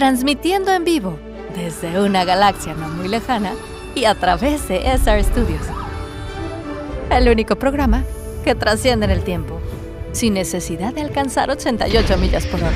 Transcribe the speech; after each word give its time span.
transmitiendo 0.00 0.72
en 0.72 0.82
vivo 0.82 1.18
desde 1.54 2.00
una 2.00 2.24
galaxia 2.24 2.72
no 2.72 2.88
muy 2.88 3.06
lejana 3.06 3.52
y 3.94 4.06
a 4.06 4.14
través 4.14 4.66
de 4.66 4.78
SR 4.94 5.22
Studios. 5.22 5.60
El 7.10 7.28
único 7.28 7.56
programa 7.56 8.02
que 8.42 8.54
trasciende 8.54 9.04
en 9.04 9.10
el 9.10 9.22
tiempo, 9.24 9.60
sin 10.12 10.32
necesidad 10.32 10.94
de 10.94 11.02
alcanzar 11.02 11.50
88 11.50 12.16
millas 12.16 12.46
por 12.46 12.60
hora. 12.60 12.72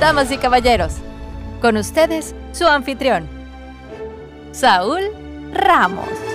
Damas 0.00 0.32
y 0.32 0.36
caballeros, 0.36 0.94
con 1.62 1.76
ustedes 1.76 2.34
su 2.50 2.66
anfitrión, 2.66 3.28
Saúl 4.50 5.12
Ramos. 5.52 6.33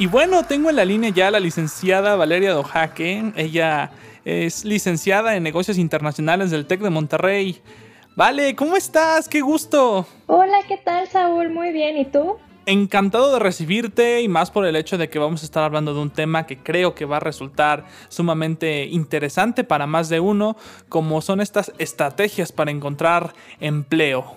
Y 0.00 0.06
bueno, 0.06 0.44
tengo 0.44 0.70
en 0.70 0.76
la 0.76 0.86
línea 0.86 1.10
ya 1.10 1.28
a 1.28 1.30
la 1.30 1.40
licenciada 1.40 2.16
Valeria 2.16 2.54
Dojaque. 2.54 3.32
Ella 3.36 3.90
es 4.24 4.64
licenciada 4.64 5.36
en 5.36 5.42
negocios 5.42 5.76
internacionales 5.76 6.50
del 6.50 6.64
TEC 6.64 6.80
de 6.80 6.88
Monterrey. 6.88 7.60
Vale, 8.16 8.56
¿cómo 8.56 8.76
estás? 8.76 9.28
¡Qué 9.28 9.42
gusto! 9.42 10.06
Hola, 10.24 10.56
¿qué 10.66 10.78
tal, 10.78 11.06
Saúl? 11.08 11.50
Muy 11.50 11.70
bien, 11.72 11.98
¿y 11.98 12.06
tú? 12.06 12.38
Encantado 12.64 13.34
de 13.34 13.40
recibirte 13.40 14.22
y 14.22 14.28
más 14.28 14.50
por 14.50 14.64
el 14.64 14.74
hecho 14.74 14.96
de 14.96 15.10
que 15.10 15.18
vamos 15.18 15.42
a 15.42 15.44
estar 15.44 15.64
hablando 15.64 15.92
de 15.92 16.00
un 16.00 16.08
tema 16.08 16.46
que 16.46 16.56
creo 16.56 16.94
que 16.94 17.04
va 17.04 17.18
a 17.18 17.20
resultar 17.20 17.84
sumamente 18.08 18.86
interesante 18.86 19.64
para 19.64 19.86
más 19.86 20.08
de 20.08 20.18
uno, 20.18 20.56
como 20.88 21.20
son 21.20 21.42
estas 21.42 21.74
estrategias 21.76 22.52
para 22.52 22.70
encontrar 22.70 23.34
empleo. 23.60 24.36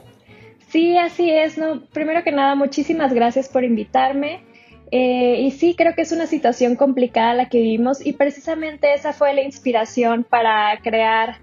Sí, 0.67 0.97
así 0.97 1.29
es. 1.29 1.57
No, 1.57 1.79
primero 1.93 2.21
que 2.21 2.33
nada, 2.33 2.53
muchísimas 2.55 3.13
gracias 3.13 3.47
por 3.47 3.63
invitarme. 3.63 4.51
Eh, 4.91 5.41
y 5.41 5.51
sí, 5.51 5.75
creo 5.75 5.95
que 5.95 6.03
es 6.03 6.11
una 6.11 6.27
situación 6.27 6.75
complicada 6.75 7.33
la 7.33 7.49
que 7.49 7.59
vivimos 7.59 8.05
y 8.05 8.13
precisamente 8.13 8.93
esa 8.93 9.13
fue 9.13 9.33
la 9.33 9.41
inspiración 9.41 10.23
para 10.23 10.77
crear 10.81 11.37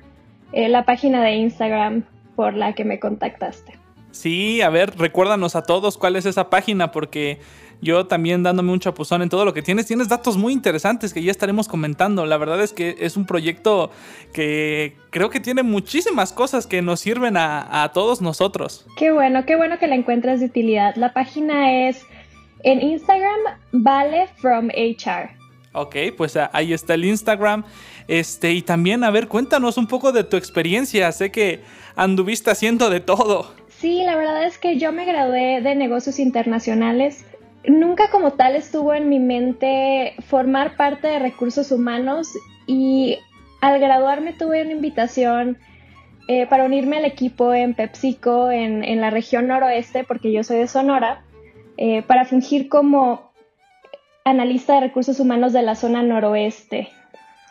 eh, 0.52 0.69
la 0.69 0.84
página 0.84 1.22
de 1.22 1.33
Instagram 1.33 2.05
por 2.36 2.55
la 2.55 2.74
que 2.74 2.84
me 2.84 3.00
contactaste. 3.00 3.74
Sí, 4.12 4.61
a 4.61 4.70
ver, 4.70 4.96
recuérdanos 4.96 5.56
a 5.56 5.62
todos 5.62 5.96
cuál 5.96 6.16
es 6.16 6.27
esa 6.27 6.50
página 6.50 6.91
porque 6.91 7.38
yo 7.80 8.06
también 8.06 8.42
dándome 8.42 8.72
un 8.72 8.80
chapuzón 8.80 9.22
en 9.22 9.28
todo 9.28 9.44
lo 9.44 9.55
que 9.55 9.62
tienes, 9.62 9.86
tienes 9.86 10.08
datos 10.08 10.36
muy 10.36 10.52
interesantes 10.52 11.14
que 11.14 11.22
ya 11.22 11.30
estaremos 11.30 11.68
comentando. 11.68 12.27
La 12.27 12.36
verdad 12.36 12.61
es 12.61 12.72
que 12.72 12.96
es 12.98 13.16
un 13.16 13.24
proyecto 13.24 13.91
que 14.33 14.96
creo 15.11 15.30
que 15.30 15.41
tiene 15.41 15.62
muchísimas 15.62 16.33
cosas 16.33 16.66
que 16.66 16.83
nos 16.83 17.00
sirven 17.00 17.36
a, 17.36 17.83
a 17.83 17.92
todos 17.92 18.20
nosotros. 18.20 18.86
Qué 18.96 19.11
bueno, 19.11 19.46
qué 19.46 19.56
bueno 19.56 19.78
que 19.78 19.86
la 19.86 19.94
encuentras 19.94 20.41
de 20.41 20.46
utilidad. 20.46 20.94
La 20.96 21.12
página 21.12 21.88
es 21.88 22.05
en 22.64 22.83
Instagram, 22.83 23.41
vale 23.72 24.28
from 24.36 24.69
HR. 24.69 25.30
Ok, 25.72 25.97
pues 26.16 26.36
ah, 26.36 26.50
ahí 26.53 26.72
está 26.72 26.94
el 26.94 27.05
Instagram. 27.05 27.64
Este, 28.08 28.52
y 28.52 28.62
también, 28.62 29.05
a 29.05 29.11
ver, 29.11 29.28
cuéntanos 29.28 29.78
un 29.78 29.86
poco 29.86 30.11
de 30.11 30.25
tu 30.25 30.36
experiencia. 30.36 31.11
Sé 31.12 31.30
que 31.30 31.61
anduviste 31.94 32.50
haciendo 32.50 32.91
de 32.91 33.00
todo. 33.00 33.55
Sí, 33.69 34.02
la 34.05 34.17
verdad 34.17 34.44
es 34.44 34.58
que 34.58 34.78
yo 34.78 34.92
me 34.92 35.05
gradué 35.05 35.61
de 35.62 35.75
negocios 35.75 36.19
internacionales. 36.19 37.25
Nunca 37.67 38.11
como 38.11 38.33
tal 38.33 38.56
estuvo 38.56 38.95
en 38.95 39.08
mi 39.08 39.20
mente 39.20 40.14
formar 40.28 40.77
parte 40.77 41.06
de 41.06 41.19
recursos 41.19 41.70
humanos 41.70 42.28
y 42.67 43.19
al 43.61 43.78
graduarme 43.78 44.33
tuve 44.33 44.62
una 44.62 44.72
invitación 44.72 45.58
eh, 46.27 46.47
para 46.47 46.64
unirme 46.64 46.97
al 46.97 47.05
equipo 47.05 47.55
en 47.55 47.74
PepsiCo 47.74 48.50
en, 48.50 48.83
en 48.83 49.00
la 49.00 49.11
región 49.11 49.47
noroeste, 49.47 50.05
porque 50.05 50.33
yo 50.33 50.42
soy 50.42 50.58
de 50.58 50.67
Sonora. 50.67 51.22
Eh, 51.76 52.02
para 52.02 52.24
fungir 52.24 52.68
como 52.68 53.33
analista 54.24 54.74
de 54.74 54.80
recursos 54.80 55.20
humanos 55.20 55.52
de 55.52 55.62
la 55.62 55.74
zona 55.74 56.02
noroeste. 56.02 56.89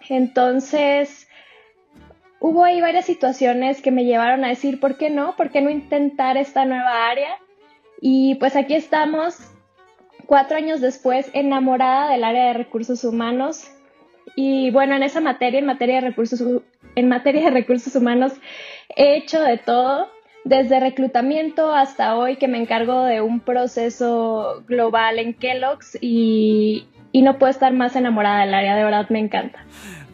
Entonces, 0.08 1.28
hubo 2.40 2.64
ahí 2.64 2.82
varias 2.82 3.06
situaciones 3.06 3.82
que 3.82 3.92
me 3.92 4.06
llevaron 4.06 4.44
a 4.44 4.50
decir, 4.50 4.80
¿por 4.80 4.98
qué 4.98 5.10
no? 5.10 5.36
¿Por 5.36 5.52
qué 5.52 5.62
no 5.62 5.70
intentar 5.70 6.38
esta 6.38 6.66
nueva 6.66 7.10
área? 7.10 7.38
Y 8.02 8.36
pues 8.36 8.56
aquí 8.56 8.76
estamos, 8.76 9.38
cuatro 10.26 10.58
años 10.58 10.82
después, 10.82 11.30
enamorada 11.34 12.12
del 12.12 12.24
área 12.24 12.46
de 12.46 12.54
recursos 12.54 13.04
humanos. 13.04 13.70
Y 14.36 14.72
bueno, 14.72 14.96
en 14.96 15.04
esa 15.04 15.22
materia, 15.22 15.60
en 15.60 15.66
materia 15.66 15.96
de 15.96 16.02
recursos, 16.02 16.42
en 16.96 17.10
materia 17.10 17.44
de 17.46 17.52
recursos 17.52 17.96
humanos, 17.96 18.34
he 18.96 19.18
hecho 19.18 19.42
de 19.42 19.58
todo 19.58 20.08
desde 20.50 20.80
reclutamiento 20.80 21.72
hasta 21.72 22.16
hoy 22.16 22.38
que 22.38 22.48
me 22.48 22.60
encargo 22.60 23.04
de 23.04 23.22
un 23.22 23.40
proceso 23.40 24.64
global 24.68 25.20
en 25.20 25.36
Kellogg's 25.36 25.96
y, 26.02 26.88
no 27.14 27.38
puedo 27.38 27.52
estar 27.52 27.72
más 27.72 27.96
enamorada 27.96 28.42
del 28.42 28.56
área, 28.56 28.76
de 28.76 28.84
verdad 28.84 29.08
me 29.10 29.20
encanta. 29.20 29.64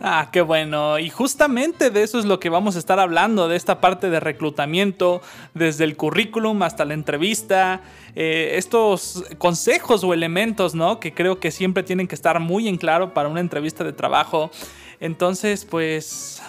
Ah, 0.01 0.27
qué 0.33 0.41
bueno. 0.41 0.99
Y 0.99 1.09
justamente 1.09 1.89
de 1.89 2.03
eso 2.03 2.19
es 2.19 2.25
lo 2.25 2.41
que 2.41 2.49
vamos 2.49 2.75
a 2.75 2.79
estar 2.79 2.99
hablando, 2.99 3.47
de 3.47 3.55
esta 3.55 3.79
parte 3.79 4.09
de 4.09 4.19
reclutamiento, 4.19 5.21
desde 5.53 5.85
el 5.85 5.95
currículum 5.95 6.61
hasta 6.63 6.83
la 6.83 6.95
entrevista, 6.95 7.81
eh, 8.15 8.55
estos 8.55 9.23
consejos 9.37 10.03
o 10.03 10.13
elementos, 10.13 10.75
¿no? 10.75 10.99
Que 10.99 11.13
creo 11.13 11.39
que 11.39 11.51
siempre 11.51 11.81
tienen 11.83 12.09
que 12.09 12.15
estar 12.15 12.41
muy 12.41 12.67
en 12.67 12.75
claro 12.75 13.13
para 13.13 13.29
una 13.29 13.39
entrevista 13.39 13.85
de 13.85 13.93
trabajo. 13.93 14.51
Entonces, 14.99 15.63
pues, 15.63 16.41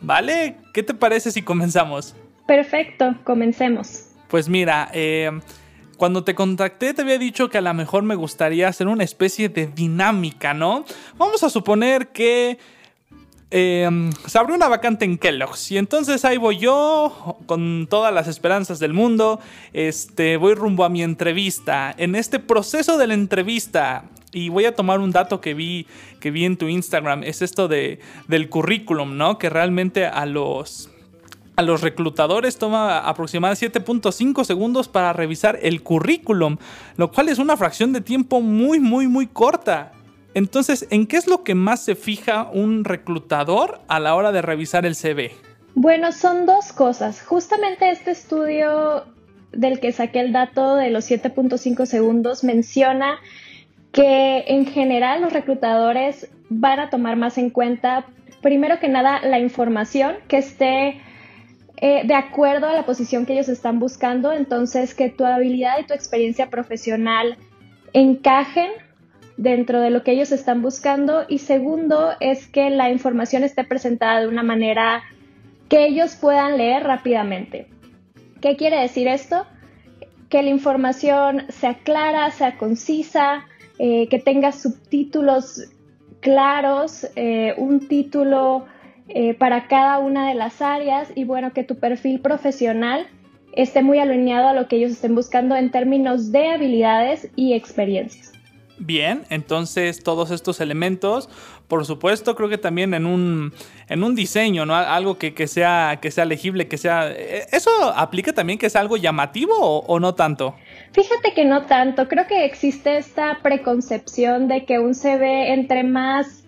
¿vale? 0.00 0.56
¿Qué 0.72 0.82
te 0.82 0.94
parece 0.94 1.30
si 1.30 1.42
comenzamos? 1.42 2.16
Perfecto, 2.46 3.14
comencemos. 3.24 4.10
Pues 4.28 4.48
mira, 4.48 4.90
eh, 4.92 5.30
cuando 5.96 6.24
te 6.24 6.34
contacté 6.34 6.92
te 6.92 7.02
había 7.02 7.18
dicho 7.18 7.48
que 7.48 7.58
a 7.58 7.60
lo 7.60 7.72
mejor 7.74 8.02
me 8.02 8.14
gustaría 8.14 8.68
hacer 8.68 8.88
una 8.88 9.04
especie 9.04 9.48
de 9.48 9.66
dinámica, 9.66 10.54
¿no? 10.54 10.84
Vamos 11.16 11.42
a 11.42 11.50
suponer 11.50 12.08
que 12.08 12.58
eh, 13.50 13.88
se 14.26 14.38
abrió 14.38 14.56
una 14.56 14.68
vacante 14.68 15.04
en 15.04 15.16
Kellogg's 15.16 15.70
y 15.70 15.78
entonces 15.78 16.24
ahí 16.24 16.36
voy 16.36 16.58
yo 16.58 17.38
con 17.46 17.86
todas 17.88 18.12
las 18.12 18.26
esperanzas 18.26 18.80
del 18.80 18.92
mundo, 18.92 19.38
este, 19.72 20.36
voy 20.36 20.54
rumbo 20.54 20.84
a 20.84 20.88
mi 20.88 21.02
entrevista. 21.02 21.94
En 21.96 22.16
este 22.16 22.40
proceso 22.40 22.98
de 22.98 23.06
la 23.06 23.14
entrevista 23.14 24.06
y 24.32 24.48
voy 24.48 24.64
a 24.64 24.74
tomar 24.74 24.98
un 24.98 25.12
dato 25.12 25.40
que 25.40 25.54
vi, 25.54 25.86
que 26.18 26.32
vi 26.32 26.44
en 26.44 26.56
tu 26.56 26.68
Instagram, 26.68 27.22
es 27.22 27.42
esto 27.42 27.68
de, 27.68 28.00
del 28.26 28.48
currículum, 28.48 29.16
¿no? 29.16 29.38
Que 29.38 29.48
realmente 29.48 30.06
a 30.06 30.26
los 30.26 30.90
a 31.56 31.62
los 31.62 31.80
reclutadores 31.82 32.58
toma 32.58 32.98
aproximadamente 32.98 33.72
7.5 33.72 34.44
segundos 34.44 34.88
para 34.88 35.12
revisar 35.12 35.58
el 35.62 35.82
currículum, 35.82 36.56
lo 36.96 37.12
cual 37.12 37.28
es 37.28 37.38
una 37.38 37.56
fracción 37.56 37.92
de 37.92 38.00
tiempo 38.00 38.40
muy, 38.40 38.80
muy, 38.80 39.06
muy 39.06 39.26
corta. 39.26 39.92
Entonces, 40.34 40.86
¿en 40.90 41.06
qué 41.06 41.16
es 41.16 41.28
lo 41.28 41.44
que 41.44 41.54
más 41.54 41.84
se 41.84 41.94
fija 41.94 42.50
un 42.52 42.84
reclutador 42.84 43.80
a 43.86 44.00
la 44.00 44.16
hora 44.16 44.32
de 44.32 44.42
revisar 44.42 44.84
el 44.84 44.96
CV? 44.96 45.32
Bueno, 45.76 46.10
son 46.12 46.46
dos 46.46 46.72
cosas. 46.72 47.22
Justamente 47.22 47.90
este 47.90 48.10
estudio 48.10 49.04
del 49.52 49.78
que 49.78 49.92
saqué 49.92 50.20
el 50.20 50.32
dato 50.32 50.74
de 50.74 50.90
los 50.90 51.08
7.5 51.08 51.86
segundos 51.86 52.42
menciona 52.42 53.18
que 53.92 54.44
en 54.48 54.66
general 54.66 55.22
los 55.22 55.32
reclutadores 55.32 56.28
van 56.48 56.80
a 56.80 56.90
tomar 56.90 57.16
más 57.16 57.38
en 57.38 57.50
cuenta, 57.50 58.06
primero 58.42 58.80
que 58.80 58.88
nada, 58.88 59.20
la 59.22 59.38
información 59.38 60.16
que 60.26 60.38
esté 60.38 61.00
eh, 61.76 62.02
de 62.06 62.14
acuerdo 62.14 62.68
a 62.68 62.72
la 62.72 62.86
posición 62.86 63.26
que 63.26 63.32
ellos 63.32 63.48
están 63.48 63.78
buscando, 63.78 64.32
entonces 64.32 64.94
que 64.94 65.10
tu 65.10 65.24
habilidad 65.24 65.78
y 65.80 65.86
tu 65.86 65.94
experiencia 65.94 66.50
profesional 66.50 67.36
encajen 67.92 68.70
dentro 69.36 69.80
de 69.80 69.90
lo 69.90 70.04
que 70.04 70.12
ellos 70.12 70.30
están 70.32 70.62
buscando 70.62 71.24
y 71.28 71.38
segundo 71.38 72.12
es 72.20 72.46
que 72.46 72.70
la 72.70 72.90
información 72.90 73.42
esté 73.42 73.64
presentada 73.64 74.20
de 74.20 74.28
una 74.28 74.42
manera 74.42 75.02
que 75.68 75.86
ellos 75.86 76.16
puedan 76.16 76.56
leer 76.56 76.84
rápidamente. 76.84 77.66
¿Qué 78.40 78.56
quiere 78.56 78.80
decir 78.80 79.08
esto? 79.08 79.46
Que 80.28 80.42
la 80.42 80.50
información 80.50 81.44
sea 81.48 81.74
clara, 81.74 82.30
sea 82.30 82.56
concisa, 82.56 83.46
eh, 83.78 84.08
que 84.08 84.18
tenga 84.20 84.52
subtítulos 84.52 85.68
claros, 86.20 87.08
eh, 87.16 87.54
un 87.56 87.88
título 87.88 88.66
eh, 89.08 89.34
para 89.34 89.68
cada 89.68 89.98
una 89.98 90.28
de 90.28 90.34
las 90.34 90.62
áreas 90.62 91.12
y 91.14 91.24
bueno, 91.24 91.52
que 91.52 91.64
tu 91.64 91.76
perfil 91.78 92.20
profesional 92.20 93.06
esté 93.52 93.82
muy 93.82 93.98
alineado 93.98 94.48
a 94.48 94.54
lo 94.54 94.66
que 94.66 94.76
ellos 94.76 94.92
estén 94.92 95.14
buscando 95.14 95.56
en 95.56 95.70
términos 95.70 96.32
de 96.32 96.48
habilidades 96.48 97.30
y 97.36 97.52
experiencias. 97.52 98.32
Bien, 98.78 99.24
entonces 99.30 100.02
todos 100.02 100.32
estos 100.32 100.60
elementos, 100.60 101.28
por 101.68 101.84
supuesto, 101.86 102.34
creo 102.34 102.48
que 102.48 102.58
también 102.58 102.92
en 102.92 103.06
un, 103.06 103.52
en 103.88 104.02
un 104.02 104.16
diseño, 104.16 104.66
¿no? 104.66 104.74
Algo 104.74 105.16
que, 105.16 105.32
que, 105.32 105.46
sea, 105.46 105.98
que 106.02 106.10
sea 106.10 106.24
legible, 106.24 106.66
que 106.66 106.76
sea... 106.76 107.08
Eh, 107.10 107.46
¿Eso 107.52 107.70
aplica 107.94 108.32
también 108.32 108.58
que 108.58 108.68
sea 108.68 108.80
algo 108.80 108.96
llamativo 108.96 109.54
o, 109.60 109.86
o, 109.86 110.00
no 110.00 110.14
tanto? 110.16 110.56
Fíjate 110.92 111.34
que 111.34 111.44
no 111.44 111.66
tanto. 111.66 112.08
Creo 112.08 112.26
que 112.26 112.44
existe 112.44 112.96
esta 112.96 113.38
preconcepción 113.42 114.48
de 114.48 114.64
que 114.64 114.80
un 114.80 114.94
CV 114.94 115.52
entre 115.52 115.84
más 115.84 116.43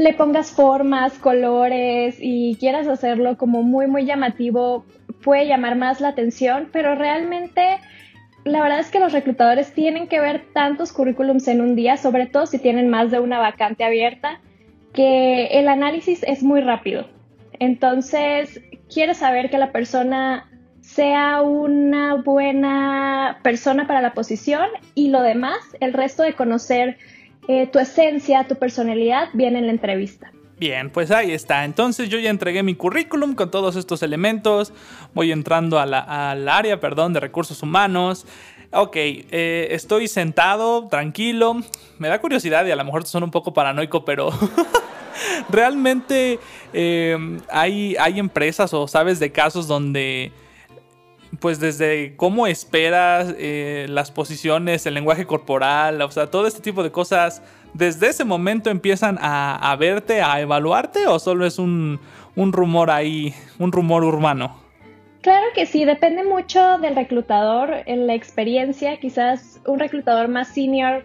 le 0.00 0.14
pongas 0.14 0.50
formas, 0.50 1.18
colores 1.18 2.16
y 2.18 2.56
quieras 2.58 2.88
hacerlo 2.88 3.36
como 3.36 3.62
muy, 3.62 3.86
muy 3.86 4.06
llamativo, 4.06 4.86
puede 5.22 5.46
llamar 5.46 5.76
más 5.76 6.00
la 6.00 6.08
atención, 6.08 6.70
pero 6.72 6.94
realmente 6.94 7.76
la 8.44 8.62
verdad 8.62 8.80
es 8.80 8.88
que 8.88 8.98
los 8.98 9.12
reclutadores 9.12 9.74
tienen 9.74 10.08
que 10.08 10.18
ver 10.18 10.46
tantos 10.54 10.94
currículums 10.94 11.46
en 11.48 11.60
un 11.60 11.76
día, 11.76 11.98
sobre 11.98 12.24
todo 12.24 12.46
si 12.46 12.58
tienen 12.58 12.88
más 12.88 13.10
de 13.10 13.20
una 13.20 13.40
vacante 13.40 13.84
abierta, 13.84 14.40
que 14.94 15.48
el 15.48 15.68
análisis 15.68 16.22
es 16.22 16.42
muy 16.42 16.62
rápido. 16.62 17.06
Entonces, 17.58 18.62
quieres 18.92 19.18
saber 19.18 19.50
que 19.50 19.58
la 19.58 19.70
persona 19.70 20.48
sea 20.80 21.42
una 21.42 22.14
buena 22.14 23.40
persona 23.42 23.86
para 23.86 24.00
la 24.00 24.14
posición 24.14 24.66
y 24.94 25.10
lo 25.10 25.20
demás, 25.20 25.58
el 25.80 25.92
resto 25.92 26.22
de 26.22 26.32
conocer 26.32 26.96
eh, 27.50 27.66
tu 27.66 27.80
esencia, 27.80 28.46
tu 28.46 28.54
personalidad, 28.54 29.28
viene 29.32 29.58
en 29.58 29.66
la 29.66 29.72
entrevista. 29.72 30.30
Bien, 30.56 30.88
pues 30.88 31.10
ahí 31.10 31.32
está. 31.32 31.64
Entonces 31.64 32.08
yo 32.08 32.18
ya 32.20 32.30
entregué 32.30 32.62
mi 32.62 32.76
currículum 32.76 33.34
con 33.34 33.50
todos 33.50 33.74
estos 33.74 34.04
elementos. 34.04 34.72
Voy 35.14 35.32
entrando 35.32 35.80
al 35.80 36.48
área, 36.48 36.78
perdón, 36.78 37.12
de 37.12 37.18
recursos 37.18 37.60
humanos. 37.64 38.24
Ok, 38.70 38.94
eh, 38.94 39.66
estoy 39.72 40.06
sentado, 40.06 40.86
tranquilo. 40.86 41.56
Me 41.98 42.06
da 42.06 42.20
curiosidad 42.20 42.64
y 42.66 42.70
a 42.70 42.76
lo 42.76 42.84
mejor 42.84 43.04
son 43.04 43.24
un 43.24 43.32
poco 43.32 43.52
paranoico, 43.52 44.04
pero 44.04 44.30
realmente 45.48 46.38
eh, 46.72 47.18
hay, 47.50 47.96
hay 47.98 48.20
empresas 48.20 48.72
o 48.74 48.86
sabes 48.86 49.18
de 49.18 49.32
casos 49.32 49.66
donde 49.66 50.30
pues 51.38 51.60
desde 51.60 52.16
cómo 52.16 52.46
esperas 52.46 53.34
eh, 53.38 53.86
las 53.88 54.10
posiciones, 54.10 54.84
el 54.86 54.94
lenguaje 54.94 55.26
corporal, 55.26 56.02
o 56.02 56.10
sea, 56.10 56.26
todo 56.26 56.46
este 56.46 56.60
tipo 56.60 56.82
de 56.82 56.90
cosas 56.90 57.42
desde 57.72 58.08
ese 58.08 58.24
momento 58.24 58.70
empiezan 58.70 59.16
a, 59.20 59.76
verte, 59.78 60.22
a 60.22 60.40
evaluarte 60.40 61.06
o 61.06 61.18
solo 61.18 61.46
es 61.46 61.58
un, 61.58 62.00
rumor 62.34 62.90
ahí, 62.90 63.32
un 63.58 63.70
rumor 63.70 64.02
urbano? 64.02 64.58
Claro 65.20 65.46
que 65.54 65.66
sí, 65.66 65.84
depende 65.84 66.24
mucho 66.24 66.78
del 66.78 66.96
reclutador, 66.96 67.82
en 67.86 68.06
la 68.06 68.14
experiencia, 68.14 68.98
quizás 68.98 69.60
un 69.66 69.78
reclutador 69.78 70.28
más 70.28 70.48
senior 70.48 71.04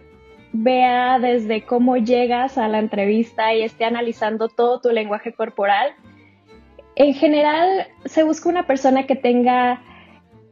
vea 0.52 1.18
desde 1.18 1.62
cómo 1.64 1.98
llegas 1.98 2.56
a 2.56 2.66
la 2.66 2.78
entrevista 2.78 3.54
y 3.54 3.62
esté 3.62 3.84
analizando 3.84 4.48
todo 4.48 4.80
tu 4.80 4.90
lenguaje 4.90 5.34
corporal. 5.34 5.94
En 6.94 7.12
general, 7.12 7.86
se 8.06 8.22
busca 8.22 8.48
una 8.48 8.66
persona 8.66 9.06
que 9.06 9.16
tenga 9.16 9.82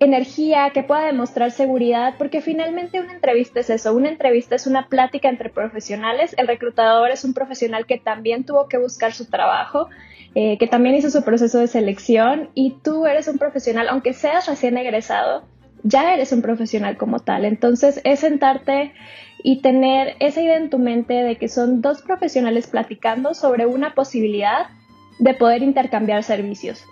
energía, 0.01 0.71
que 0.71 0.83
pueda 0.83 1.07
demostrar 1.07 1.51
seguridad, 1.51 2.15
porque 2.19 2.41
finalmente 2.41 3.01
una 3.01 3.13
entrevista 3.13 3.61
es 3.61 3.71
eso, 3.71 3.95
una 3.95 4.09
entrevista 4.09 4.55
es 4.55 4.67
una 4.67 4.89
plática 4.89 5.29
entre 5.29 5.51
profesionales, 5.51 6.35
el 6.37 6.49
reclutador 6.49 7.11
es 7.11 7.25
un 7.25 7.35
profesional 7.35 7.87
que 7.87 7.99
también 7.99 8.45
tuvo 8.45 8.69
que 8.69 8.79
buscar 8.79 9.13
su 9.13 9.27
trabajo, 9.27 9.89
eh, 10.35 10.59
que 10.59 10.67
también 10.67 10.97
hizo 10.97 11.11
su 11.11 11.23
proceso 11.23 11.59
de 11.59 11.69
selección 11.69 12.51
y 12.55 12.77
tú 12.83 13.07
eres 13.07 13.29
un 13.29 13.39
profesional, 13.39 13.89
aunque 13.89 14.13
seas 14.13 14.49
recién 14.49 14.77
egresado, 14.77 15.45
ya 15.85 16.15
eres 16.15 16.33
un 16.33 16.43
profesional 16.43 16.97
como 16.97 17.21
tal, 17.21 17.45
entonces 17.45 18.01
es 18.05 18.21
sentarte 18.21 18.93
y 19.43 19.61
tener 19.61 20.17
esa 20.21 20.41
idea 20.41 20.57
en 20.57 20.71
tu 20.71 20.79
mente 20.79 21.15
de 21.15 21.37
que 21.37 21.49
son 21.49 21.83
dos 21.83 22.03
profesionales 22.03 22.67
platicando 22.67 23.35
sobre 23.35 23.67
una 23.67 23.95
posibilidad 23.95 24.69
de 25.19 25.35
poder 25.35 25.63
intercambiar 25.63 26.23
servicios. 26.25 26.85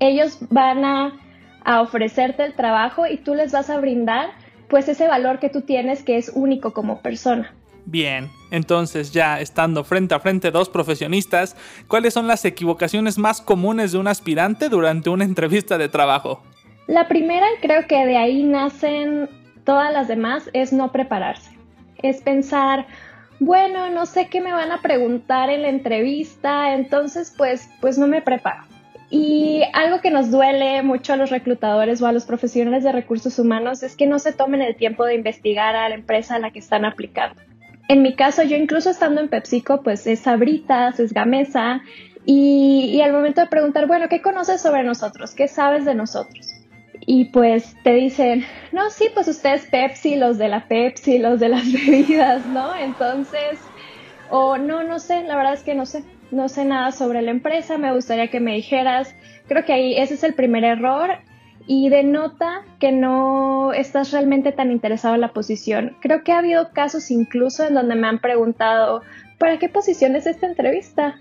Ellos 0.00 0.38
van 0.50 0.84
a 0.84 1.20
a 1.64 1.80
ofrecerte 1.80 2.44
el 2.44 2.54
trabajo 2.54 3.06
y 3.06 3.18
tú 3.18 3.34
les 3.34 3.52
vas 3.52 3.70
a 3.70 3.78
brindar 3.78 4.30
pues 4.68 4.88
ese 4.88 5.08
valor 5.08 5.38
que 5.40 5.48
tú 5.48 5.62
tienes 5.62 6.02
que 6.02 6.16
es 6.16 6.30
único 6.34 6.72
como 6.72 7.00
persona. 7.00 7.52
Bien, 7.86 8.30
entonces 8.50 9.10
ya 9.10 9.40
estando 9.40 9.84
frente 9.84 10.14
a 10.14 10.20
frente 10.20 10.50
dos 10.50 10.68
profesionistas, 10.68 11.56
¿cuáles 11.88 12.14
son 12.14 12.26
las 12.26 12.44
equivocaciones 12.44 13.18
más 13.18 13.40
comunes 13.40 13.92
de 13.92 13.98
un 13.98 14.06
aspirante 14.06 14.68
durante 14.68 15.10
una 15.10 15.24
entrevista 15.24 15.76
de 15.76 15.88
trabajo? 15.88 16.42
La 16.86 17.08
primera, 17.08 17.46
creo 17.60 17.86
que 17.86 18.06
de 18.06 18.16
ahí 18.16 18.42
nacen 18.42 19.28
todas 19.64 19.92
las 19.92 20.08
demás, 20.08 20.50
es 20.52 20.72
no 20.72 20.92
prepararse. 20.92 21.50
Es 22.02 22.20
pensar, 22.20 22.86
bueno, 23.38 23.90
no 23.90 24.06
sé 24.06 24.28
qué 24.28 24.40
me 24.40 24.52
van 24.52 24.72
a 24.72 24.82
preguntar 24.82 25.50
en 25.50 25.62
la 25.62 25.68
entrevista, 25.68 26.74
entonces 26.74 27.34
pues, 27.36 27.68
pues 27.80 27.98
no 27.98 28.06
me 28.06 28.22
preparo. 28.22 28.64
Y 29.10 29.62
algo 29.72 30.00
que 30.00 30.12
nos 30.12 30.30
duele 30.30 30.82
mucho 30.82 31.12
a 31.12 31.16
los 31.16 31.30
reclutadores 31.30 32.00
o 32.00 32.06
a 32.06 32.12
los 32.12 32.24
profesionales 32.24 32.84
de 32.84 32.92
recursos 32.92 33.40
humanos 33.40 33.82
es 33.82 33.96
que 33.96 34.06
no 34.06 34.20
se 34.20 34.32
tomen 34.32 34.62
el 34.62 34.76
tiempo 34.76 35.04
de 35.04 35.16
investigar 35.16 35.74
a 35.74 35.88
la 35.88 35.96
empresa 35.96 36.36
a 36.36 36.38
la 36.38 36.52
que 36.52 36.60
están 36.60 36.84
aplicando. 36.84 37.40
En 37.88 38.02
mi 38.02 38.14
caso, 38.14 38.44
yo 38.44 38.56
incluso 38.56 38.88
estando 38.88 39.20
en 39.20 39.28
PepsiCo, 39.28 39.82
pues 39.82 40.06
es 40.06 40.20
Sabritas, 40.20 41.00
es 41.00 41.12
Gamesa, 41.12 41.82
y, 42.24 42.90
y 42.92 43.00
al 43.00 43.12
momento 43.12 43.40
de 43.40 43.48
preguntar, 43.48 43.88
bueno, 43.88 44.08
¿qué 44.08 44.22
conoces 44.22 44.60
sobre 44.60 44.84
nosotros? 44.84 45.34
¿Qué 45.34 45.48
sabes 45.48 45.84
de 45.84 45.96
nosotros? 45.96 46.46
Y 47.00 47.26
pues 47.26 47.74
te 47.82 47.94
dicen, 47.94 48.44
no, 48.70 48.90
sí, 48.90 49.08
pues 49.12 49.26
ustedes 49.26 49.66
Pepsi, 49.66 50.14
los 50.14 50.38
de 50.38 50.48
la 50.48 50.68
Pepsi, 50.68 51.18
los 51.18 51.40
de 51.40 51.48
las 51.48 51.64
bebidas, 51.72 52.46
¿no? 52.46 52.76
Entonces, 52.76 53.58
o 54.28 54.56
no, 54.58 54.84
no 54.84 55.00
sé, 55.00 55.24
la 55.24 55.34
verdad 55.34 55.54
es 55.54 55.64
que 55.64 55.74
no 55.74 55.86
sé 55.86 56.04
no 56.30 56.48
sé 56.48 56.64
nada 56.64 56.92
sobre 56.92 57.22
la 57.22 57.30
empresa, 57.30 57.78
me 57.78 57.92
gustaría 57.92 58.28
que 58.28 58.40
me 58.40 58.54
dijeras. 58.54 59.14
Creo 59.48 59.64
que 59.64 59.72
ahí 59.72 59.96
ese 59.96 60.14
es 60.14 60.24
el 60.24 60.34
primer 60.34 60.64
error 60.64 61.10
y 61.66 61.88
denota 61.88 62.62
que 62.78 62.92
no 62.92 63.72
estás 63.72 64.12
realmente 64.12 64.52
tan 64.52 64.70
interesado 64.70 65.14
en 65.14 65.20
la 65.20 65.32
posición. 65.32 65.96
Creo 66.00 66.22
que 66.24 66.32
ha 66.32 66.38
habido 66.38 66.72
casos 66.72 67.10
incluso 67.10 67.66
en 67.66 67.74
donde 67.74 67.94
me 67.94 68.08
han 68.08 68.18
preguntado, 68.18 69.02
¿para 69.38 69.58
qué 69.58 69.68
posición 69.68 70.16
es 70.16 70.26
esta 70.26 70.46
entrevista? 70.46 71.20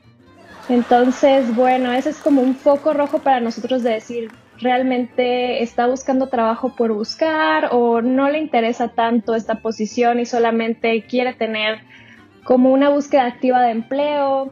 Entonces, 0.69 1.56
bueno, 1.56 1.91
ese 1.91 2.11
es 2.11 2.17
como 2.19 2.41
un 2.41 2.56
foco 2.56 2.94
rojo 2.94 3.19
para 3.19 3.39
nosotros 3.39 3.81
de 3.81 3.91
decir, 3.91 4.31
realmente 4.59 5.63
está 5.63 5.88
buscando 5.88 6.27
trabajo 6.27 6.75
por 6.75 6.94
buscar 6.94 7.69
o 7.71 8.01
no 8.01 8.29
le 8.29 8.39
interesa 8.39 8.89
tanto 8.89 9.35
esta 9.35 9.56
posición 9.61 10.19
y 10.19 10.25
solamente 10.25 11.03
quiere 11.03 11.33
tener 11.33 11.79
como 12.44 12.71
una 12.71 12.89
búsqueda 12.89 13.25
activa 13.25 13.61
de 13.61 13.71
empleo 13.71 14.51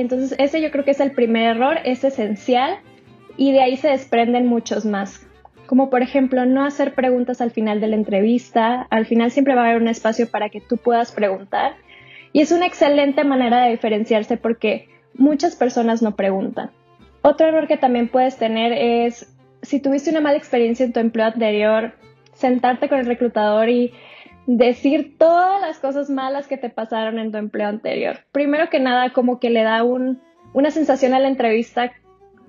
entonces 0.00 0.34
ese 0.38 0.60
yo 0.60 0.70
creo 0.70 0.84
que 0.84 0.92
es 0.92 1.00
el 1.00 1.12
primer 1.12 1.56
error, 1.56 1.78
es 1.84 2.04
esencial 2.04 2.78
y 3.36 3.52
de 3.52 3.60
ahí 3.60 3.76
se 3.76 3.88
desprenden 3.88 4.46
muchos 4.46 4.84
más. 4.84 5.26
Como 5.66 5.90
por 5.90 6.02
ejemplo 6.02 6.44
no 6.46 6.64
hacer 6.64 6.94
preguntas 6.94 7.40
al 7.40 7.50
final 7.50 7.80
de 7.80 7.88
la 7.88 7.96
entrevista, 7.96 8.86
al 8.90 9.06
final 9.06 9.30
siempre 9.30 9.54
va 9.54 9.62
a 9.62 9.70
haber 9.70 9.80
un 9.80 9.88
espacio 9.88 10.28
para 10.28 10.48
que 10.50 10.60
tú 10.60 10.76
puedas 10.76 11.12
preguntar 11.12 11.76
y 12.32 12.40
es 12.40 12.52
una 12.52 12.66
excelente 12.66 13.24
manera 13.24 13.64
de 13.64 13.70
diferenciarse 13.70 14.36
porque 14.36 14.88
muchas 15.14 15.56
personas 15.56 16.02
no 16.02 16.16
preguntan. 16.16 16.70
Otro 17.22 17.46
error 17.46 17.66
que 17.66 17.76
también 17.76 18.08
puedes 18.08 18.36
tener 18.36 18.72
es 18.72 19.32
si 19.62 19.80
tuviste 19.80 20.10
una 20.10 20.20
mala 20.20 20.36
experiencia 20.36 20.84
en 20.84 20.92
tu 20.92 21.00
empleo 21.00 21.26
anterior, 21.26 21.94
sentarte 22.34 22.88
con 22.88 22.98
el 22.98 23.06
reclutador 23.06 23.68
y 23.68 23.94
decir 24.46 25.16
todas 25.18 25.60
las 25.60 25.78
cosas 25.78 26.10
malas 26.10 26.46
que 26.46 26.56
te 26.56 26.70
pasaron 26.70 27.18
en 27.18 27.32
tu 27.32 27.38
empleo 27.38 27.68
anterior. 27.68 28.18
Primero 28.32 28.68
que 28.70 28.80
nada, 28.80 29.12
como 29.12 29.40
que 29.40 29.50
le 29.50 29.62
da 29.62 29.82
una 29.84 30.70
sensación 30.70 31.14
a 31.14 31.18
la 31.18 31.28
entrevista 31.28 31.92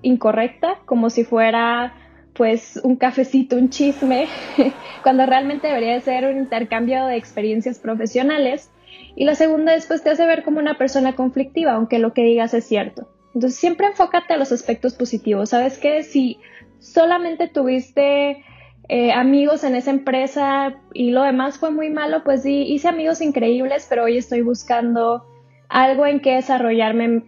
incorrecta, 0.02 0.80
como 0.86 1.10
si 1.10 1.24
fuera 1.24 1.94
pues 2.34 2.80
un 2.84 2.98
cafecito, 2.98 3.56
un 3.56 3.70
chisme, 3.70 4.28
cuando 5.04 5.26
realmente 5.26 5.68
debería 5.68 6.00
ser 6.02 6.26
un 6.26 6.38
intercambio 6.38 7.06
de 7.06 7.16
experiencias 7.16 7.80
profesionales. 7.80 8.72
Y 9.16 9.24
la 9.24 9.36
segunda 9.36 9.72
después 9.72 10.04
te 10.04 10.10
hace 10.10 10.26
ver 10.26 10.44
como 10.44 10.60
una 10.60 10.78
persona 10.78 11.16
conflictiva, 11.16 11.74
aunque 11.74 12.00
lo 12.00 12.14
que 12.14 12.24
digas 12.24 12.54
es 12.54 12.66
cierto. 12.66 13.08
Entonces 13.34 13.58
siempre 13.60 13.88
enfócate 13.88 14.34
a 14.34 14.38
los 14.38 14.52
aspectos 14.52 14.94
positivos. 14.96 15.50
¿Sabes 15.50 15.78
qué? 15.78 16.04
Si 16.04 16.40
solamente 16.80 17.48
tuviste 17.48 18.44
eh, 18.88 19.12
amigos 19.12 19.64
en 19.64 19.76
esa 19.76 19.92
empresa 19.92 20.76
y 20.94 21.12
lo 21.12 21.24
demás 21.24 21.58
fue 21.58 21.72
muy 21.72 21.90
malo, 21.90 22.24
pues 22.24 22.44
sí, 22.44 22.64
hice 22.68 22.88
amigos 22.88 23.22
increíbles, 23.22 23.88
pero 23.90 24.04
hoy 24.04 24.18
estoy 24.18 24.42
buscando 24.42 25.26
algo 25.70 26.06
en 26.06 26.20
que 26.20 26.36
desarrollarme 26.36 27.24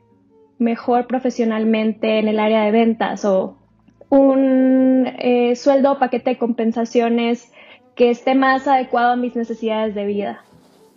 mejor 0.60 1.08
profesionalmente 1.08 2.20
en 2.20 2.28
el 2.28 2.40
área 2.40 2.64
de 2.64 2.72
ventas 2.72 3.26
o 3.26 3.58
un 4.10 5.08
eh, 5.20 5.56
sueldo 5.56 5.94
o 5.94 6.00
paquete 6.00 6.32
de 6.32 6.38
compensaciones 6.38 7.52
que 7.96 8.12
esté 8.12 8.36
más 8.36 8.68
adecuado 8.68 9.14
a 9.14 9.16
mis 9.16 9.36
necesidades 9.36 9.96
de 9.96 10.06
vida. 10.06 10.44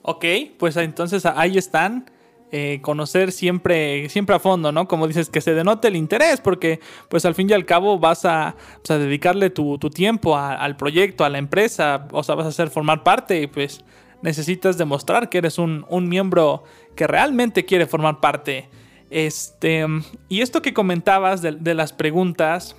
Ok, 0.03 0.25
pues 0.59 0.77
entonces 0.77 1.25
ahí 1.27 1.57
están 1.57 2.05
eh, 2.53 2.81
conocer 2.83 3.31
siempre, 3.31 4.09
siempre 4.09 4.35
a 4.35 4.41
fondo, 4.41 4.73
¿no? 4.73 4.89
Como 4.89 5.07
dices, 5.07 5.31
que 5.31 5.41
se 5.41 5.55
denote 5.55 5.87
el 5.87 5.95
interés, 5.95 6.41
porque 6.41 6.81
pues 7.09 7.25
al 7.25 7.37
fin 7.37 7.49
y 7.49 7.53
al 7.53 7.65
cabo 7.65 8.01
vas 8.01 8.25
a, 8.25 8.57
dedicarle 8.89 9.51
tu, 9.51 9.79
tiempo 9.91 10.37
al 10.37 10.77
proyecto, 10.77 11.25
a 11.25 11.29
la 11.29 11.39
empresa, 11.39 12.09
o 12.11 12.25
sea, 12.25 12.35
vas 12.35 12.47
a 12.47 12.49
hacer 12.49 12.71
formar 12.71 13.05
parte 13.05 13.41
y 13.41 13.47
pues 13.47 13.85
necesitas 14.23 14.77
demostrar 14.79 15.29
que 15.29 15.39
eres 15.39 15.59
un, 15.59 16.09
miembro 16.09 16.65
que 16.97 17.07
realmente 17.07 17.65
quiere 17.65 17.87
formar 17.87 18.19
parte. 18.19 18.69
Este, 19.11 19.87
y 20.29 20.41
esto 20.41 20.61
que 20.61 20.75
comentabas 20.75 21.43
de, 21.43 21.75
las 21.75 21.93
preguntas, 21.93 22.75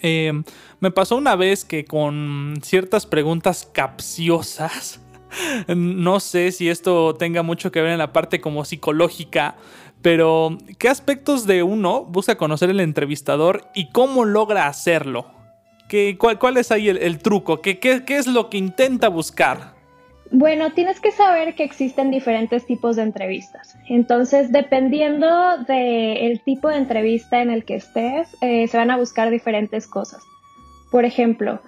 eh, 0.00 0.32
me 0.78 0.92
pasó 0.92 1.16
una 1.16 1.34
vez 1.34 1.64
que 1.64 1.84
con 1.84 2.54
ciertas 2.62 3.04
preguntas 3.06 3.68
capciosas, 3.72 5.00
no 5.68 6.20
sé 6.20 6.52
si 6.52 6.68
esto 6.68 7.14
tenga 7.14 7.42
mucho 7.42 7.72
que 7.72 7.80
ver 7.80 7.92
en 7.92 7.98
la 7.98 8.12
parte 8.12 8.40
como 8.40 8.64
psicológica, 8.64 9.56
pero 10.02 10.58
¿qué 10.78 10.88
aspectos 10.88 11.46
de 11.46 11.62
uno 11.62 12.04
busca 12.04 12.36
conocer 12.36 12.70
el 12.70 12.80
entrevistador 12.80 13.68
y 13.74 13.90
cómo 13.90 14.24
logra 14.24 14.66
hacerlo? 14.66 15.26
¿Qué, 15.88 16.18
cuál, 16.18 16.56
es 16.56 16.72
ahí 16.72 16.88
el, 16.88 17.18
truco? 17.18 17.60
¿Qué, 17.60 17.78
¿Qué, 17.78 18.04
qué 18.04 18.16
es 18.16 18.26
lo 18.26 18.50
que 18.50 18.58
intenta 18.58 19.08
buscar? 19.08 19.76
Bueno, 20.30 20.72
tienes 20.72 21.00
que 21.00 21.12
saber 21.12 21.54
que 21.54 21.62
existen 21.62 22.10
diferentes 22.10 22.66
tipos 22.66 22.96
de 22.96 23.02
entrevistas. 23.02 23.76
Entonces, 23.88 24.50
dependiendo 24.50 25.58
del 25.68 26.40
tipo 26.40 26.68
de 26.68 26.78
entrevista 26.78 27.40
en 27.42 27.50
el 27.50 27.64
que 27.64 27.76
estés, 27.76 28.36
eh, 28.40 28.66
se 28.66 28.76
van 28.76 28.90
a 28.90 28.96
buscar 28.96 29.30
diferentes 29.30 29.86
cosas. 29.86 30.22
Por 30.90 31.04
ejemplo, 31.04 31.60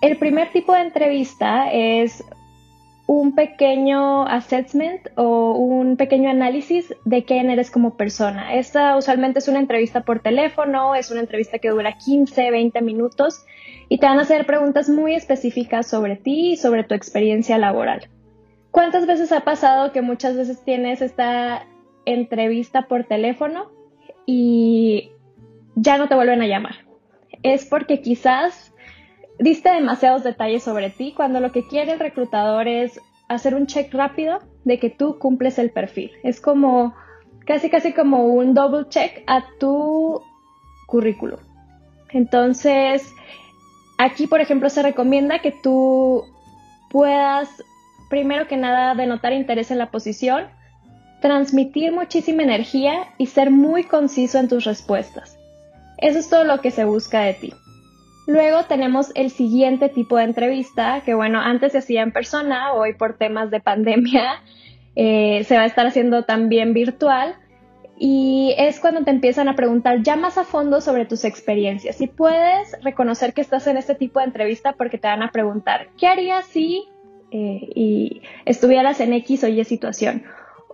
el 0.00 0.16
primer 0.18 0.50
tipo 0.50 0.72
de 0.72 0.80
entrevista 0.80 1.70
es 1.72 2.24
un 3.12 3.34
pequeño 3.34 4.24
assessment 4.28 5.08
o 5.16 5.54
un 5.54 5.96
pequeño 5.96 6.30
análisis 6.30 6.94
de 7.04 7.24
quién 7.24 7.50
eres 7.50 7.68
como 7.68 7.96
persona. 7.96 8.54
Esta 8.54 8.96
usualmente 8.96 9.40
es 9.40 9.48
una 9.48 9.58
entrevista 9.58 10.04
por 10.04 10.20
teléfono, 10.20 10.94
es 10.94 11.10
una 11.10 11.18
entrevista 11.18 11.58
que 11.58 11.70
dura 11.70 11.98
15, 11.98 12.52
20 12.52 12.80
minutos 12.82 13.44
y 13.88 13.98
te 13.98 14.06
van 14.06 14.20
a 14.20 14.22
hacer 14.22 14.46
preguntas 14.46 14.88
muy 14.88 15.16
específicas 15.16 15.88
sobre 15.88 16.14
ti 16.14 16.52
y 16.52 16.56
sobre 16.56 16.84
tu 16.84 16.94
experiencia 16.94 17.58
laboral. 17.58 18.08
¿Cuántas 18.70 19.08
veces 19.08 19.32
ha 19.32 19.40
pasado 19.40 19.90
que 19.90 20.02
muchas 20.02 20.36
veces 20.36 20.62
tienes 20.64 21.02
esta 21.02 21.66
entrevista 22.04 22.82
por 22.82 23.06
teléfono 23.08 23.72
y 24.24 25.10
ya 25.74 25.98
no 25.98 26.06
te 26.06 26.14
vuelven 26.14 26.42
a 26.42 26.46
llamar? 26.46 26.86
Es 27.42 27.66
porque 27.66 28.02
quizás 28.02 28.69
diste 29.40 29.70
demasiados 29.70 30.22
detalles 30.22 30.62
sobre 30.62 30.90
ti 30.90 31.12
cuando 31.16 31.40
lo 31.40 31.50
que 31.50 31.66
quiere 31.66 31.92
el 31.92 31.98
reclutador 31.98 32.68
es 32.68 33.00
hacer 33.28 33.54
un 33.54 33.66
check 33.66 33.92
rápido 33.92 34.38
de 34.64 34.78
que 34.78 34.90
tú 34.90 35.18
cumples 35.18 35.58
el 35.58 35.70
perfil. 35.70 36.12
Es 36.22 36.40
como 36.40 36.94
casi 37.46 37.70
casi 37.70 37.92
como 37.92 38.26
un 38.26 38.54
double 38.54 38.88
check 38.88 39.24
a 39.26 39.44
tu 39.58 40.22
currículum. 40.86 41.40
Entonces, 42.10 43.12
aquí 43.98 44.26
por 44.26 44.40
ejemplo 44.40 44.68
se 44.68 44.82
recomienda 44.82 45.40
que 45.40 45.52
tú 45.52 46.24
puedas 46.90 47.48
primero 48.10 48.46
que 48.46 48.56
nada 48.56 48.94
denotar 48.94 49.32
interés 49.32 49.70
en 49.70 49.78
la 49.78 49.90
posición, 49.90 50.48
transmitir 51.22 51.92
muchísima 51.92 52.42
energía 52.42 53.06
y 53.16 53.26
ser 53.26 53.50
muy 53.50 53.84
conciso 53.84 54.38
en 54.38 54.48
tus 54.48 54.64
respuestas. 54.64 55.38
Eso 55.98 56.18
es 56.18 56.28
todo 56.28 56.44
lo 56.44 56.60
que 56.60 56.72
se 56.72 56.84
busca 56.84 57.20
de 57.20 57.34
ti. 57.34 57.54
Luego 58.30 58.62
tenemos 58.62 59.10
el 59.16 59.30
siguiente 59.30 59.88
tipo 59.88 60.16
de 60.16 60.22
entrevista, 60.22 61.02
que 61.04 61.14
bueno, 61.14 61.40
antes 61.40 61.72
se 61.72 61.78
hacía 61.78 62.02
en 62.02 62.12
persona, 62.12 62.74
hoy 62.74 62.94
por 62.94 63.18
temas 63.18 63.50
de 63.50 63.58
pandemia 63.58 64.40
eh, 64.94 65.42
se 65.42 65.56
va 65.56 65.62
a 65.62 65.66
estar 65.66 65.84
haciendo 65.84 66.22
también 66.22 66.72
virtual. 66.72 67.34
Y 67.98 68.54
es 68.56 68.78
cuando 68.78 69.02
te 69.02 69.10
empiezan 69.10 69.48
a 69.48 69.56
preguntar 69.56 70.02
ya 70.02 70.14
más 70.14 70.38
a 70.38 70.44
fondo 70.44 70.80
sobre 70.80 71.06
tus 71.06 71.24
experiencias. 71.24 72.00
Y 72.00 72.06
puedes 72.06 72.80
reconocer 72.84 73.34
que 73.34 73.40
estás 73.40 73.66
en 73.66 73.76
este 73.76 73.96
tipo 73.96 74.20
de 74.20 74.26
entrevista 74.26 74.74
porque 74.74 74.96
te 74.96 75.08
van 75.08 75.24
a 75.24 75.32
preguntar, 75.32 75.88
¿qué 75.98 76.06
harías 76.06 76.46
si 76.46 76.84
eh, 77.32 77.68
y 77.74 78.22
estuvieras 78.44 79.00
en 79.00 79.12
X 79.12 79.42
o 79.42 79.48
Y 79.48 79.64
situación? 79.64 80.22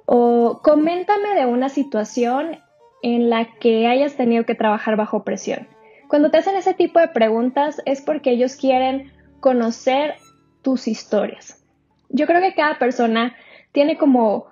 O 0.05 0.61
coméntame 0.63 1.35
de 1.35 1.47
una 1.47 1.71
situación 1.71 2.59
en 3.03 3.31
la 3.31 3.47
que 3.59 3.87
hayas 3.87 4.15
tenido 4.17 4.45
que 4.45 4.55
trabajar 4.55 4.97
bajo 4.97 5.25
presión. 5.25 5.67
Cuando 6.09 6.31
te 6.31 6.39
hacen 6.39 6.57
ese 6.57 6.75
tipo 6.75 7.01
de 7.01 7.09
preguntas 7.09 7.83
es 7.85 8.01
porque 8.01 8.31
ellos 8.31 8.57
quieren 8.57 9.13
conocer 9.41 10.15
tus 10.63 10.89
historias. 10.89 11.65
Yo 12.09 12.27
creo 12.27 12.41
que 12.41 12.55
cada 12.55 12.79
persona 12.79 13.35
tiene 13.73 13.99
como 13.99 14.47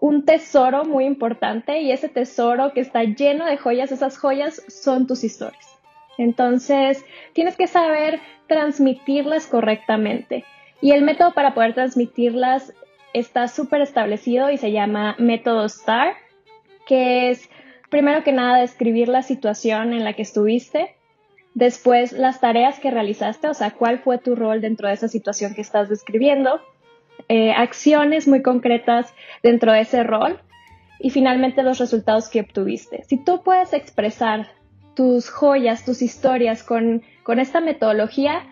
un 0.00 0.24
tesoro 0.24 0.84
muy 0.84 1.04
importante 1.04 1.80
y 1.80 1.92
ese 1.92 2.08
tesoro 2.08 2.72
que 2.72 2.80
está 2.80 3.04
lleno 3.04 3.46
de 3.46 3.56
joyas, 3.56 3.92
esas 3.92 4.18
joyas 4.18 4.62
son 4.68 5.06
tus 5.06 5.24
historias. 5.24 5.66
Entonces, 6.18 7.04
tienes 7.32 7.56
que 7.56 7.66
saber 7.66 8.20
transmitirlas 8.46 9.46
correctamente. 9.46 10.44
Y 10.80 10.92
el 10.92 11.02
método 11.02 11.32
para 11.32 11.54
poder 11.54 11.74
transmitirlas 11.74 12.72
está 13.12 13.48
súper 13.48 13.80
establecido 13.80 14.50
y 14.50 14.58
se 14.58 14.72
llama 14.72 15.16
método 15.18 15.68
STAR, 15.68 16.14
que 16.86 17.30
es 17.30 17.48
primero 17.90 18.22
que 18.24 18.32
nada 18.32 18.60
describir 18.60 19.08
la 19.08 19.22
situación 19.22 19.92
en 19.92 20.04
la 20.04 20.12
que 20.12 20.22
estuviste, 20.22 20.95
Después, 21.56 22.12
las 22.12 22.38
tareas 22.38 22.78
que 22.78 22.90
realizaste, 22.90 23.48
o 23.48 23.54
sea, 23.54 23.70
cuál 23.70 24.00
fue 24.00 24.18
tu 24.18 24.36
rol 24.36 24.60
dentro 24.60 24.88
de 24.88 24.94
esa 24.94 25.08
situación 25.08 25.54
que 25.54 25.62
estás 25.62 25.88
describiendo. 25.88 26.60
Eh, 27.30 27.52
acciones 27.52 28.28
muy 28.28 28.42
concretas 28.42 29.14
dentro 29.42 29.72
de 29.72 29.80
ese 29.80 30.02
rol. 30.02 30.38
Y 31.00 31.08
finalmente, 31.08 31.62
los 31.62 31.78
resultados 31.78 32.28
que 32.28 32.42
obtuviste. 32.42 33.04
Si 33.04 33.16
tú 33.16 33.42
puedes 33.42 33.72
expresar 33.72 34.48
tus 34.94 35.30
joyas, 35.30 35.86
tus 35.86 36.02
historias 36.02 36.62
con, 36.62 37.02
con 37.22 37.38
esta 37.38 37.62
metodología, 37.62 38.42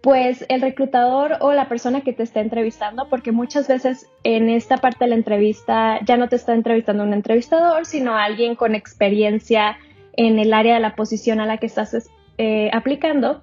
pues 0.00 0.44
el 0.48 0.60
reclutador 0.60 1.36
o 1.40 1.52
la 1.52 1.68
persona 1.68 2.00
que 2.00 2.12
te 2.12 2.24
está 2.24 2.40
entrevistando, 2.40 3.08
porque 3.08 3.30
muchas 3.30 3.68
veces 3.68 4.08
en 4.24 4.48
esta 4.48 4.78
parte 4.78 5.04
de 5.04 5.10
la 5.10 5.14
entrevista 5.14 6.00
ya 6.04 6.16
no 6.16 6.28
te 6.28 6.34
está 6.34 6.54
entrevistando 6.54 7.04
un 7.04 7.12
entrevistador, 7.12 7.86
sino 7.86 8.16
alguien 8.16 8.56
con 8.56 8.74
experiencia 8.74 9.78
en 10.16 10.40
el 10.40 10.52
área 10.52 10.74
de 10.74 10.80
la 10.80 10.96
posición 10.96 11.38
a 11.38 11.46
la 11.46 11.58
que 11.58 11.66
estás 11.66 11.94
eh, 12.38 12.70
aplicando, 12.72 13.42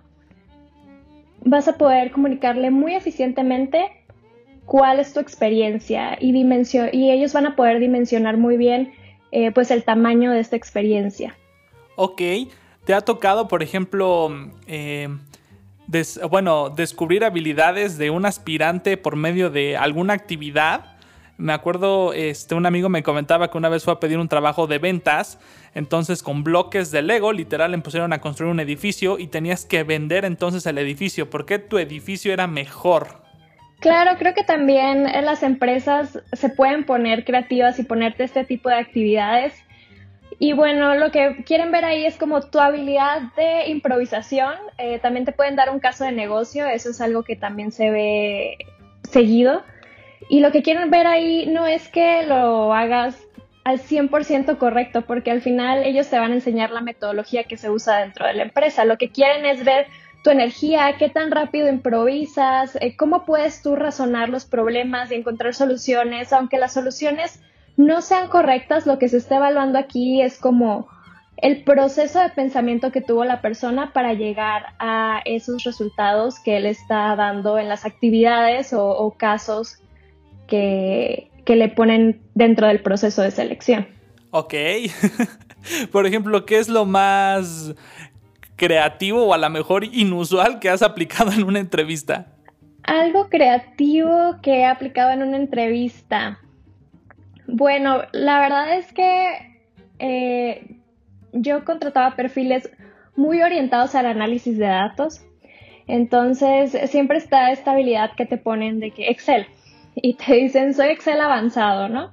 vas 1.42 1.68
a 1.68 1.78
poder 1.78 2.12
comunicarle 2.12 2.72
muy 2.72 2.96
eficientemente 2.96 3.92
cuál 4.66 5.00
es 5.00 5.14
tu 5.14 5.20
experiencia 5.20 6.18
y, 6.20 6.34
ellos 7.12 7.34
van 7.34 7.46
a 7.46 7.56
poder 7.56 7.80
dimensionar 7.80 8.38
muy 8.38 8.58
bien 8.58 8.94
eh, 9.32 9.52
pues 9.52 9.72
el 9.72 9.84
tamaño 9.84 10.32
de 10.32 10.40
esta 10.40 10.56
experiencia. 10.56 11.36
Ok, 11.96 12.22
¿te 12.84 12.94
ha 12.94 13.02
tocado, 13.02 13.48
por 13.48 13.64
ejemplo, 13.64 14.30
eh, 14.68 15.10
bueno, 16.30 16.70
descubrir 16.70 17.24
habilidades 17.24 17.98
de 17.98 18.10
un 18.10 18.26
aspirante 18.26 18.98
por 18.98 19.16
medio 19.16 19.50
de 19.50 19.78
alguna 19.78 20.14
actividad? 20.14 20.95
Me 21.38 21.52
acuerdo, 21.52 22.14
este, 22.14 22.56
un 22.56 22.66
amigo 22.66 22.88
me 22.88 23.04
comentaba 23.04 23.52
que 23.52 23.58
una 23.58 23.68
vez 23.68 23.84
fue 23.84 23.94
a 23.94 24.00
pedir 24.00 24.20
un 24.20 24.30
trabajo 24.30 24.68
de 24.68 24.78
ventas, 24.80 25.38
entonces 25.74 26.24
con 26.24 26.46
bloques 26.46 26.92
de 26.92 27.02
Lego, 27.02 27.34
literal, 27.34 27.72
le 27.72 27.78
pusieron 27.80 28.14
a 28.14 28.22
construir 28.22 28.52
un 28.52 28.62
edificio 28.62 29.20
y 29.20 29.28
tenías 29.28 29.66
que 29.66 29.84
vender 29.84 30.24
entonces 30.24 30.66
el 30.66 30.78
edificio, 30.78 31.30
porque 31.30 31.60
tu 31.60 31.78
edificio 31.78 32.32
era 32.32 32.48
mejor. 32.48 33.26
Claro, 33.80 34.18
creo 34.18 34.34
que 34.34 34.44
también 34.44 35.04
las 35.04 35.44
empresas 35.44 36.20
se 36.32 36.50
pueden 36.50 36.86
poner 36.86 37.26
creativas 37.26 37.78
y 37.80 37.84
ponerte 37.84 38.24
este 38.24 38.46
tipo 38.46 38.70
de 38.70 38.76
actividades. 38.76 39.54
Y 40.40 40.54
bueno, 40.54 40.96
lo 40.96 41.12
que 41.12 41.44
quieren 41.46 41.72
ver 41.72 41.86
ahí 41.86 42.06
es 42.06 42.18
como 42.18 42.42
tu 42.42 42.60
habilidad 42.60 43.34
de 43.36 43.68
improvisación. 43.68 44.54
Eh, 44.78 45.00
también 45.00 45.26
te 45.26 45.34
pueden 45.34 45.56
dar 45.56 45.70
un 45.70 45.80
caso 45.80 46.04
de 46.04 46.12
negocio, 46.14 46.66
eso 46.66 46.90
es 46.90 47.02
algo 47.02 47.24
que 47.24 47.36
también 47.36 47.72
se 47.72 47.92
ve 47.92 48.58
seguido. 49.04 49.64
Y 50.30 50.40
lo 50.40 50.52
que 50.52 50.64
quieren 50.64 50.90
ver 50.90 51.08
ahí 51.08 51.46
no 51.48 51.66
es 51.66 51.88
que 51.90 52.24
lo 52.24 52.74
hagas 52.74 53.18
al 53.64 53.80
100% 53.80 54.58
correcto, 54.58 55.02
porque 55.02 55.32
al 55.32 55.42
final 55.42 55.84
ellos 55.84 56.08
te 56.08 56.20
van 56.20 56.32
a 56.32 56.36
enseñar 56.36 56.72
la 56.72 56.82
metodología 56.82 57.46
que 57.46 57.58
se 57.58 57.70
usa 57.70 57.98
dentro 57.98 58.28
de 58.28 58.34
la 58.34 58.44
empresa. 58.44 58.86
Lo 58.86 58.98
que 58.98 59.10
quieren 59.10 59.46
es 59.46 59.64
ver 59.66 59.88
tu 60.24 60.30
energía, 60.30 60.96
qué 60.98 61.10
tan 61.10 61.32
rápido 61.32 61.68
improvisas, 61.68 62.76
eh, 62.82 62.96
cómo 62.96 63.26
puedes 63.26 63.62
tú 63.62 63.76
razonar 63.76 64.30
los 64.30 64.46
problemas 64.46 65.12
y 65.12 65.16
encontrar 65.16 65.54
soluciones, 65.54 66.34
aunque 66.34 66.58
las 66.58 66.74
soluciones 66.74 67.42
no 67.78 68.02
sean 68.02 68.30
correctas, 68.30 68.86
lo 68.86 69.00
que 69.00 69.10
se 69.10 69.18
está 69.18 69.38
evaluando 69.38 69.78
aquí 69.78 70.22
es 70.22 70.40
como 70.40 70.88
el 71.38 71.64
proceso 71.64 72.20
de 72.20 72.30
pensamiento 72.30 72.92
que 72.92 73.02
tuvo 73.02 73.26
la 73.26 73.42
persona 73.42 73.94
para 73.94 74.14
llegar 74.14 74.74
a 74.80 75.22
esos 75.26 75.64
resultados 75.64 76.40
que 76.40 76.58
él 76.58 76.66
está 76.66 77.16
dando 77.16 77.60
en 77.60 77.68
las 77.68 77.86
actividades 77.86 78.74
o, 78.74 78.90
o 78.90 79.12
casos 79.12 79.80
que, 80.48 81.30
le 81.48 81.70
ponen 81.70 82.20
dentro 82.34 82.68
del 82.68 82.82
proceso 82.82 83.22
de 83.22 83.32
selección. 83.32 83.88
Ok. 84.32 84.54
Por 85.92 86.06
ejemplo, 86.06 86.46
¿qué 86.46 86.58
es 86.58 86.70
lo 86.70 86.86
más 86.86 87.74
creativo 88.56 89.26
o 89.26 89.34
a 89.34 89.38
lo 89.38 89.50
mejor 89.50 89.84
inusual 89.84 90.60
que 90.60 90.70
has 90.70 90.82
aplicado 90.82 91.32
en 91.32 91.44
una 91.44 91.60
entrevista? 91.60 92.28
Algo 92.84 93.30
creativo 93.30 94.38
que 94.42 94.60
he 94.60 94.66
aplicado 94.66 95.12
en 95.12 95.24
una 95.24 95.38
entrevista. 95.38 96.40
Bueno, 97.48 98.04
la 98.12 98.40
verdad 98.40 98.78
es 98.78 98.92
que 98.94 99.60
eh, 100.00 100.78
yo 101.32 101.64
contrataba 101.66 102.16
perfiles 102.16 102.70
muy 103.16 103.42
orientados 103.42 103.96
al 103.96 104.06
análisis 104.06 104.58
de 104.58 104.66
datos. 104.66 105.22
Entonces, 105.88 106.78
siempre 106.90 107.18
está 107.18 107.52
esta 107.52 107.72
habilidad 107.72 108.16
que 108.16 108.26
te 108.26 108.38
ponen 108.38 108.80
de 108.80 108.92
que 108.92 109.10
Excel, 109.10 109.48
y 109.96 110.14
te 110.16 110.34
dicen 110.34 110.74
soy 110.74 110.90
Excel 110.90 111.22
avanzado, 111.22 111.90
¿no? 111.90 112.12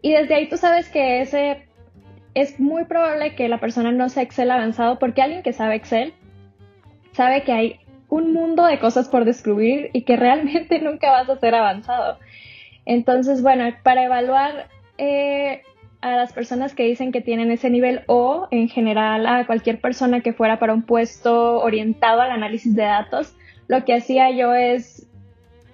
Y 0.00 0.12
desde 0.12 0.34
ahí 0.34 0.48
tú 0.48 0.56
sabes 0.56 0.88
que 0.88 1.20
ese 1.20 1.66
es 2.34 2.58
muy 2.58 2.84
probable 2.84 3.34
que 3.34 3.48
la 3.48 3.58
persona 3.58 3.92
no 3.92 4.08
sea 4.08 4.22
Excel 4.22 4.50
avanzado 4.50 4.98
porque 4.98 5.22
alguien 5.22 5.42
que 5.42 5.52
sabe 5.52 5.76
Excel 5.76 6.14
sabe 7.12 7.42
que 7.42 7.52
hay 7.52 7.80
un 8.08 8.32
mundo 8.32 8.66
de 8.66 8.78
cosas 8.78 9.08
por 9.08 9.24
descubrir 9.24 9.90
y 9.92 10.02
que 10.02 10.16
realmente 10.16 10.78
nunca 10.82 11.10
vas 11.10 11.28
a 11.28 11.38
ser 11.38 11.54
avanzado. 11.54 12.18
Entonces, 12.84 13.42
bueno, 13.42 13.64
para 13.82 14.04
evaluar 14.04 14.68
eh, 14.98 15.62
a 16.00 16.16
las 16.16 16.32
personas 16.32 16.74
que 16.74 16.82
dicen 16.82 17.12
que 17.12 17.20
tienen 17.20 17.50
ese 17.50 17.70
nivel 17.70 18.02
o 18.08 18.48
en 18.50 18.68
general 18.68 19.26
a 19.26 19.46
cualquier 19.46 19.80
persona 19.80 20.20
que 20.20 20.32
fuera 20.32 20.58
para 20.58 20.74
un 20.74 20.82
puesto 20.82 21.60
orientado 21.60 22.20
al 22.20 22.32
análisis 22.32 22.74
de 22.74 22.82
datos, 22.82 23.34
lo 23.68 23.84
que 23.84 23.94
hacía 23.94 24.30
yo 24.30 24.52
es, 24.52 25.08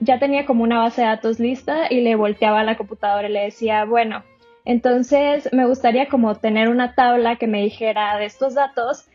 ya 0.00 0.18
tenía 0.18 0.46
como 0.46 0.62
una 0.62 0.78
base 0.78 1.02
de 1.02 1.08
datos 1.08 1.40
lista 1.40 1.86
y 1.90 2.00
le 2.00 2.14
volteaba 2.14 2.60
a 2.60 2.64
la 2.64 2.76
computadora 2.76 3.28
y 3.28 3.32
le 3.32 3.44
decía, 3.44 3.84
bueno, 3.84 4.22
entonces 4.64 5.48
me 5.52 5.66
gustaría 5.66 6.08
como 6.08 6.34
tener 6.34 6.68
una 6.68 6.94
tabla 6.94 7.36
que 7.36 7.46
me 7.46 7.62
dijera 7.62 8.16
de 8.18 8.26
estos 8.26 8.54
datos 8.54 9.08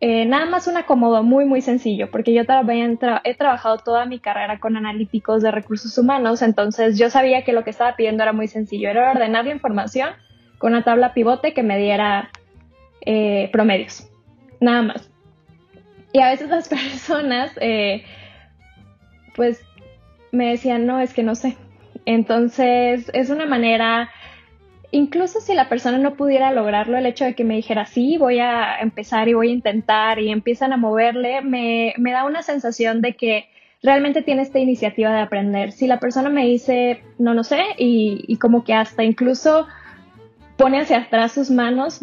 eh, 0.00 0.26
nada 0.26 0.44
más 0.46 0.66
un 0.66 0.76
acomodo 0.76 1.22
muy, 1.22 1.46
muy 1.46 1.62
sencillo, 1.62 2.10
porque 2.10 2.34
yo 2.34 2.42
he 2.42 3.34
trabajado 3.34 3.78
toda 3.78 4.04
mi 4.04 4.18
carrera 4.18 4.60
con 4.60 4.76
analíticos 4.76 5.42
de 5.42 5.50
recursos 5.50 5.96
humanos, 5.96 6.42
entonces 6.42 6.98
yo 6.98 7.08
sabía 7.08 7.44
que 7.44 7.52
lo 7.52 7.64
que 7.64 7.70
estaba 7.70 7.96
pidiendo 7.96 8.22
era 8.22 8.34
muy 8.34 8.46
sencillo, 8.46 8.90
era 8.90 9.12
ordenar 9.12 9.46
la 9.46 9.52
información 9.52 10.10
con 10.58 10.72
una 10.72 10.84
tabla 10.84 11.14
pivote 11.14 11.54
que 11.54 11.62
me 11.62 11.78
diera 11.78 12.30
eh, 13.00 13.48
promedios, 13.52 14.06
nada 14.60 14.82
más. 14.82 15.10
Y 16.12 16.20
a 16.20 16.30
veces 16.30 16.50
las 16.50 16.68
personas, 16.68 17.52
eh, 17.60 18.04
pues, 19.34 19.64
me 20.36 20.50
decían, 20.50 20.86
no, 20.86 21.00
es 21.00 21.12
que 21.12 21.22
no 21.22 21.34
sé. 21.34 21.56
Entonces, 22.04 23.10
es 23.14 23.30
una 23.30 23.46
manera 23.46 24.10
incluso 24.90 25.40
si 25.40 25.54
la 25.54 25.68
persona 25.68 25.98
no 25.98 26.14
pudiera 26.14 26.52
lograrlo, 26.52 26.96
el 26.96 27.06
hecho 27.06 27.24
de 27.24 27.34
que 27.34 27.44
me 27.44 27.56
dijera, 27.56 27.86
sí, 27.86 28.16
voy 28.18 28.38
a 28.38 28.80
empezar 28.80 29.28
y 29.28 29.34
voy 29.34 29.50
a 29.50 29.52
intentar 29.52 30.18
y 30.18 30.30
empiezan 30.30 30.72
a 30.72 30.76
moverle, 30.76 31.42
me, 31.42 31.94
da 31.98 32.24
una 32.24 32.42
sensación 32.42 33.00
de 33.02 33.14
que 33.14 33.48
realmente 33.82 34.22
tiene 34.22 34.42
esta 34.42 34.58
iniciativa 34.58 35.12
de 35.12 35.20
aprender. 35.20 35.72
Si 35.72 35.86
la 35.86 36.00
persona 36.00 36.28
me 36.28 36.46
dice, 36.46 37.02
no 37.18 37.34
lo 37.34 37.44
sé, 37.44 37.62
y, 37.76 38.36
como 38.38 38.64
que 38.64 38.74
hasta 38.74 39.04
incluso 39.04 39.66
pone 40.56 40.80
hacia 40.80 40.98
atrás 40.98 41.32
sus 41.32 41.50
manos, 41.50 42.00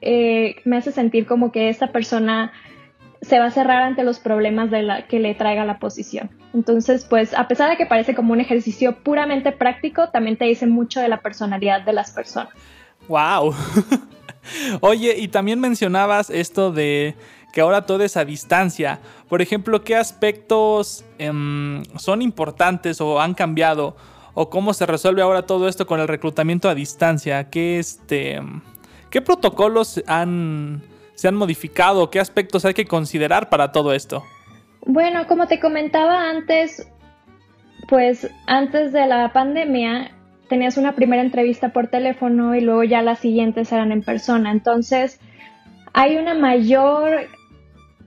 eh, 0.00 0.56
me 0.64 0.76
hace 0.76 0.92
sentir 0.92 1.26
como 1.26 1.50
que 1.50 1.70
esta 1.70 1.92
persona 1.92 2.52
se 3.24 3.38
va 3.38 3.46
a 3.46 3.50
cerrar 3.50 3.82
ante 3.82 4.04
los 4.04 4.18
problemas 4.18 4.70
que 5.08 5.18
le 5.18 5.34
traiga 5.34 5.64
la 5.64 5.78
posición. 5.78 6.30
Entonces, 6.52 7.04
pues 7.04 7.34
a 7.34 7.48
pesar 7.48 7.70
de 7.70 7.76
que 7.76 7.86
parece 7.86 8.14
como 8.14 8.32
un 8.32 8.40
ejercicio 8.40 9.02
puramente 9.02 9.52
práctico, 9.52 10.08
también 10.10 10.36
te 10.36 10.44
dice 10.44 10.66
mucho 10.66 11.00
de 11.00 11.08
la 11.08 11.20
personalidad 11.20 11.82
de 11.82 11.92
las 11.92 12.10
personas. 12.10 12.52
¡Wow! 13.08 13.54
Oye, 14.80 15.16
y 15.18 15.28
también 15.28 15.60
mencionabas 15.60 16.30
esto 16.30 16.70
de 16.70 17.14
que 17.52 17.60
ahora 17.60 17.86
todo 17.86 18.02
es 18.02 18.16
a 18.16 18.24
distancia. 18.24 19.00
Por 19.28 19.40
ejemplo, 19.40 19.82
¿qué 19.84 19.96
aspectos 19.96 21.04
em, 21.18 21.82
son 21.96 22.20
importantes 22.20 23.00
o 23.00 23.20
han 23.20 23.34
cambiado? 23.34 23.96
¿O 24.34 24.50
cómo 24.50 24.74
se 24.74 24.86
resuelve 24.86 25.22
ahora 25.22 25.46
todo 25.46 25.68
esto 25.68 25.86
con 25.86 26.00
el 26.00 26.08
reclutamiento 26.08 26.68
a 26.68 26.74
distancia? 26.74 27.50
¿Qué, 27.50 27.78
este, 27.78 28.40
qué 29.10 29.22
protocolos 29.22 30.02
han 30.08 30.82
se 31.14 31.28
han 31.28 31.34
modificado? 31.34 32.10
¿Qué 32.10 32.20
aspectos 32.20 32.64
hay 32.64 32.74
que 32.74 32.86
considerar 32.86 33.48
para 33.48 33.72
todo 33.72 33.92
esto? 33.92 34.24
Bueno, 34.86 35.26
como 35.26 35.46
te 35.46 35.60
comentaba 35.60 36.28
antes, 36.28 36.86
pues 37.88 38.30
antes 38.46 38.92
de 38.92 39.06
la 39.06 39.32
pandemia 39.32 40.10
tenías 40.48 40.76
una 40.76 40.94
primera 40.94 41.22
entrevista 41.22 41.70
por 41.70 41.88
teléfono 41.88 42.54
y 42.54 42.60
luego 42.60 42.84
ya 42.84 43.02
las 43.02 43.18
siguientes 43.18 43.72
eran 43.72 43.92
en 43.92 44.02
persona. 44.02 44.50
Entonces, 44.52 45.20
hay 45.92 46.16
una 46.16 46.34
mayor 46.34 47.28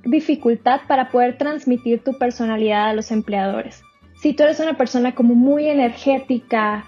dificultad 0.03 0.81
para 0.87 1.09
poder 1.09 1.37
transmitir 1.37 2.03
tu 2.03 2.17
personalidad 2.17 2.89
a 2.89 2.93
los 2.93 3.11
empleadores. 3.11 3.81
Si 4.21 4.33
tú 4.33 4.43
eres 4.43 4.59
una 4.59 4.77
persona 4.77 5.15
como 5.15 5.35
muy 5.35 5.67
energética, 5.67 6.85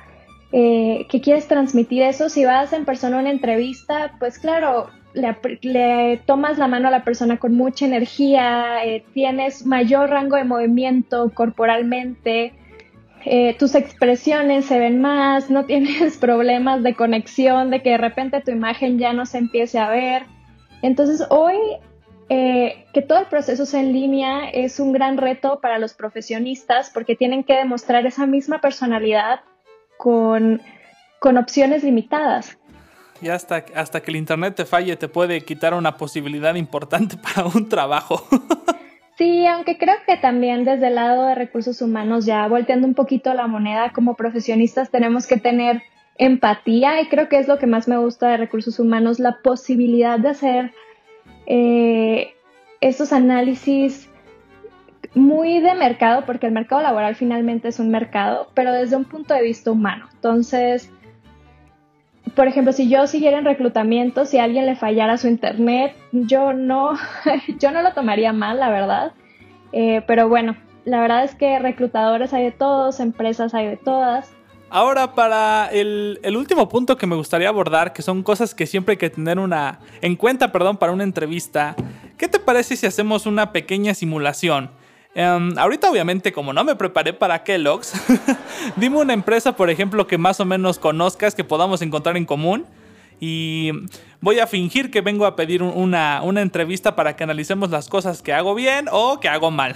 eh, 0.52 1.06
que 1.10 1.22
quieres 1.22 1.48
transmitir 1.48 2.02
eso, 2.02 2.30
si 2.30 2.44
vas 2.46 2.74
en 2.74 2.86
persona 2.86 3.18
a 3.18 3.22
una 3.22 3.30
entrevista, 3.30 4.16
pues 4.20 4.40
claro, 4.40 4.90
le, 5.14 6.18
tomas 6.26 6.58
la 6.58 6.68
mano 6.68 6.88
a 6.88 6.92
la 6.92 7.04
persona 7.04 7.38
con 7.38 7.56
mucha 7.56 7.86
energía, 7.86 8.84
eh, 8.86 9.04
tienes 9.14 9.66
mayor 9.66 10.10
rango 10.10 10.36
de 10.36 10.44
movimiento 10.44 11.32
corporalmente, 11.34 12.54
eh, 13.26 13.56
tus 13.58 13.76
expresiones 13.76 14.66
se 14.66 14.80
ven 14.80 15.02
más, 15.02 15.50
no 15.50 15.66
tienes 15.68 16.18
problemas 16.18 16.84
de 16.84 16.96
conexión, 16.96 17.70
de 17.70 17.82
que 17.82 17.92
de 17.92 17.98
repente 17.98 18.42
tu 18.42 18.52
imagen 18.52 18.98
ya 19.00 19.14
no 19.14 19.26
se 19.26 19.40
empiece 19.40 19.80
a 19.80 19.90
ver. 19.90 20.24
Entonces 20.82 21.26
hoy 21.30 21.56
eh, 22.30 22.86
que 22.94 23.02
todo 23.02 23.20
el 23.20 23.26
proceso 23.26 23.66
sea 23.66 23.82
en 23.82 23.92
línea 23.92 24.50
es 24.50 24.80
un 24.80 24.94
gran 24.94 25.18
reto 25.18 25.60
para 25.62 25.80
los 25.80 25.94
profesionistas 25.94 26.92
porque 26.94 27.16
tienen 27.16 27.44
que 27.44 27.56
demostrar 27.56 28.06
esa 28.06 28.28
misma 28.28 28.62
personalidad 28.62 29.42
con, 29.98 30.62
con 31.20 31.38
opciones 31.38 31.84
limitadas 31.84 32.59
y 33.22 33.30
hasta, 33.30 33.66
hasta 33.76 34.02
que 34.02 34.12
el 34.12 34.18
internet 34.18 34.56
te 34.56 34.66
falle 34.66 34.96
te 34.96 35.08
puede 35.08 35.42
quitar 35.42 35.74
una 35.74 35.98
posibilidad 35.98 36.56
importante 36.56 37.18
para 37.36 37.48
un 37.48 37.68
trabajo. 37.70 38.26
Sí, 39.18 39.46
aunque 39.46 39.78
creo 39.78 39.96
que 40.08 40.16
también 40.18 40.64
desde 40.64 40.88
el 40.88 40.96
lado 40.96 41.26
de 41.26 41.36
recursos 41.36 41.82
humanos, 41.82 42.26
ya 42.26 42.48
volteando 42.48 42.88
un 42.88 42.94
poquito 42.94 43.34
la 43.34 43.48
moneda, 43.48 43.92
como 43.92 44.16
profesionistas 44.16 44.92
tenemos 44.92 45.28
que 45.28 45.38
tener 45.38 45.82
empatía 46.18 47.02
y 47.02 47.08
creo 47.08 47.28
que 47.28 47.38
es 47.38 47.48
lo 47.48 47.58
que 47.58 47.68
más 47.68 47.88
me 47.88 47.98
gusta 47.98 48.30
de 48.30 48.38
recursos 48.38 48.80
humanos, 48.80 49.20
la 49.20 49.42
posibilidad 49.42 50.20
de 50.20 50.30
hacer 50.30 50.74
eh, 51.48 52.34
estos 52.82 53.12
análisis 53.12 54.10
muy 55.16 55.60
de 55.60 55.74
mercado, 55.76 56.26
porque 56.26 56.48
el 56.48 56.54
mercado 56.54 56.82
laboral 56.82 57.16
finalmente 57.16 57.68
es 57.68 57.80
un 57.80 57.90
mercado, 57.90 58.50
pero 58.54 58.72
desde 58.72 58.96
un 58.96 59.06
punto 59.06 59.34
de 59.34 59.42
vista 59.42 59.72
humano. 59.72 60.08
Entonces, 60.14 60.92
por 62.36 62.48
ejemplo, 62.48 62.74
si 62.74 62.90
yo 62.90 63.08
siguiera 63.08 63.38
en 63.38 63.46
reclutamiento, 63.46 64.26
si 64.26 64.40
alguien 64.40 64.66
le 64.66 64.76
fallara 64.76 65.18
su 65.18 65.28
internet, 65.28 65.96
yo 66.12 66.54
no, 66.54 66.94
yo 67.60 67.72
no 67.72 67.82
lo 67.82 67.94
tomaría 67.94 68.34
mal, 68.34 68.60
la 68.60 68.70
verdad. 68.70 69.14
Eh, 69.72 70.02
pero 70.08 70.28
bueno, 70.28 70.56
la 70.86 71.02
verdad 71.02 71.24
es 71.24 71.36
que 71.36 71.60
reclutadores 71.60 72.34
hay 72.34 72.46
de 72.46 72.52
todos, 72.52 73.00
empresas 73.00 73.54
hay 73.54 73.68
de 73.68 73.78
todas. 73.78 74.32
Ahora, 74.72 75.16
para 75.16 75.68
el, 75.72 76.20
el, 76.22 76.38
último 76.38 76.70
punto 76.70 76.96
que 76.96 77.08
me 77.08 77.16
gustaría 77.16 77.50
abordar, 77.50 77.92
que 77.92 78.04
son 78.04 78.22
cosas 78.22 78.54
que 78.54 78.68
siempre 78.68 78.94
hay 78.94 78.98
que 78.98 79.10
tener 79.10 79.40
una, 79.40 79.80
en 80.02 80.16
cuenta 80.16 80.52
perdón, 80.52 80.78
para 80.78 80.92
una 80.92 81.04
entrevista, 81.04 81.76
¿qué 82.18 82.28
te 82.28 82.40
parece 82.40 82.76
si 82.76 82.86
hacemos 82.86 83.26
una 83.26 83.52
pequeña 83.52 83.96
simulación? 83.96 84.70
Em, 85.16 85.58
ahorita 85.58 85.90
obviamente 85.90 86.32
como 86.32 86.54
no 86.54 86.64
me 86.64 86.76
preparé 86.76 87.14
para 87.14 87.44
Kellogg's, 87.44 87.94
dime 88.76 88.98
una 88.98 89.14
empresa 89.14 89.56
por 89.56 89.70
ejemplo 89.70 90.06
que 90.06 90.18
más 90.18 90.40
o 90.40 90.46
menos 90.46 90.78
conozcas, 90.78 91.34
que 91.36 91.44
podamos 91.44 91.82
encontrar 91.82 92.18
en 92.18 92.26
común. 92.26 92.66
Y 93.22 93.72
voy 94.22 94.40
a 94.40 94.48
fingir 94.48 94.92
que 94.92 95.02
vengo 95.02 95.26
a 95.26 95.36
pedir 95.36 95.62
una, 95.62 96.22
entrevista 96.38 96.96
para 96.96 97.18
que 97.18 97.26
analicemos 97.26 97.70
las 97.70 97.90
cosas 97.90 98.22
que 98.22 98.32
hago 98.32 98.56
bien 98.56 98.86
o 98.92 99.20
que 99.20 99.28
hago 99.28 99.52
mal. 99.52 99.76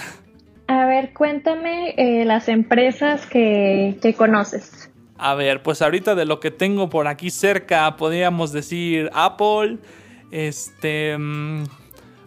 A 0.67 0.85
ver, 0.85 1.11
cuéntame 1.13 1.93
eh, 1.97 2.23
las 2.23 2.47
empresas 2.47 3.25
que, 3.25 3.97
que 4.01 4.13
conoces. 4.13 4.89
A 5.17 5.35
ver, 5.35 5.61
pues 5.61 5.81
ahorita 5.81 6.15
de 6.15 6.25
lo 6.25 6.39
que 6.39 6.51
tengo 6.51 6.89
por 6.89 7.07
aquí 7.07 7.29
cerca, 7.29 7.97
podríamos 7.97 8.53
decir 8.53 9.09
Apple, 9.13 9.77
este, 10.31 11.17
mm, 11.17 11.63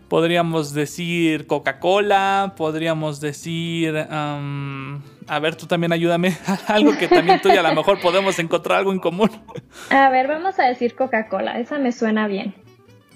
podríamos 0.08 0.72
decir 0.72 1.46
Coca-Cola, 1.46 2.54
podríamos 2.56 3.20
decir, 3.20 3.96
a 3.96 5.38
ver, 5.40 5.56
tú 5.56 5.66
también 5.66 5.92
ayúdame, 5.92 6.36
algo 6.68 6.96
que 6.96 7.08
también 7.08 7.40
tú 7.40 7.48
y 7.48 7.56
a 7.56 7.62
lo 7.62 7.74
mejor 7.74 8.00
podemos 8.00 8.38
encontrar 8.38 8.78
algo 8.78 8.92
en 8.92 9.00
común. 9.00 9.30
A 9.90 10.10
ver, 10.10 10.28
vamos 10.28 10.58
a 10.58 10.64
decir 10.64 10.94
Coca-Cola, 10.94 11.58
esa 11.58 11.78
me 11.78 11.92
suena 11.92 12.28
bien. 12.28 12.54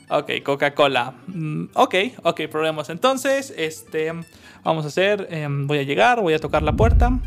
Ok, 0.09 0.43
Coca-Cola. 0.45 1.15
Mm, 1.29 1.67
ok, 1.75 1.95
ok, 2.25 2.41
probemos. 2.51 2.91
Entonces, 2.91 3.55
este, 3.57 4.13
vamos 4.65 4.85
a 4.85 4.89
hacer, 4.89 5.29
em, 5.31 5.69
voy 5.69 5.79
a 5.79 5.83
llegar, 5.85 6.21
voy 6.21 6.35
a 6.35 6.41
tocar 6.41 6.65
la 6.65 6.73
puerta. 6.73 7.21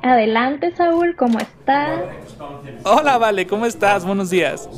Adelante, 0.00 0.74
Saúl, 0.74 1.14
¿cómo 1.14 1.38
estás? 1.38 2.00
Hola, 2.84 3.18
Vale, 3.18 3.46
¿cómo 3.46 3.66
estás? 3.66 4.06
Buenos 4.06 4.30
días. 4.30 4.68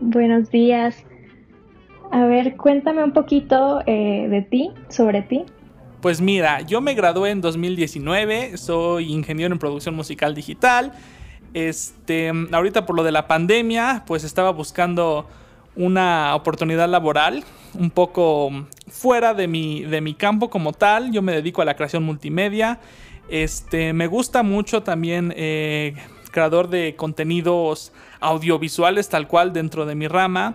Buenos 0.00 0.50
días. 0.50 1.04
A 2.14 2.26
ver, 2.26 2.56
cuéntame 2.56 3.02
un 3.02 3.10
poquito 3.10 3.82
eh, 3.86 4.28
de 4.30 4.40
ti, 4.42 4.70
sobre 4.88 5.22
ti. 5.22 5.46
Pues 6.00 6.20
mira, 6.20 6.60
yo 6.60 6.80
me 6.80 6.94
gradué 6.94 7.30
en 7.30 7.40
2019, 7.40 8.56
soy 8.56 9.12
ingeniero 9.12 9.52
en 9.52 9.58
producción 9.58 9.96
musical 9.96 10.32
digital. 10.32 10.92
Este, 11.54 12.30
ahorita 12.52 12.86
por 12.86 12.94
lo 12.94 13.02
de 13.02 13.10
la 13.10 13.26
pandemia, 13.26 14.04
pues 14.06 14.22
estaba 14.22 14.52
buscando 14.52 15.26
una 15.74 16.36
oportunidad 16.36 16.88
laboral 16.88 17.42
un 17.76 17.90
poco 17.90 18.68
fuera 18.86 19.34
de 19.34 19.48
mi, 19.48 19.82
de 19.82 20.00
mi 20.00 20.14
campo 20.14 20.50
como 20.50 20.72
tal. 20.72 21.10
Yo 21.10 21.20
me 21.20 21.32
dedico 21.32 21.62
a 21.62 21.64
la 21.64 21.74
creación 21.74 22.04
multimedia. 22.04 22.78
Este, 23.28 23.92
me 23.92 24.06
gusta 24.06 24.44
mucho 24.44 24.84
también 24.84 25.34
eh, 25.36 25.96
creador 26.30 26.68
de 26.68 26.94
contenidos 26.94 27.92
audiovisuales 28.20 29.08
tal 29.08 29.26
cual 29.26 29.52
dentro 29.52 29.84
de 29.84 29.96
mi 29.96 30.06
rama. 30.06 30.54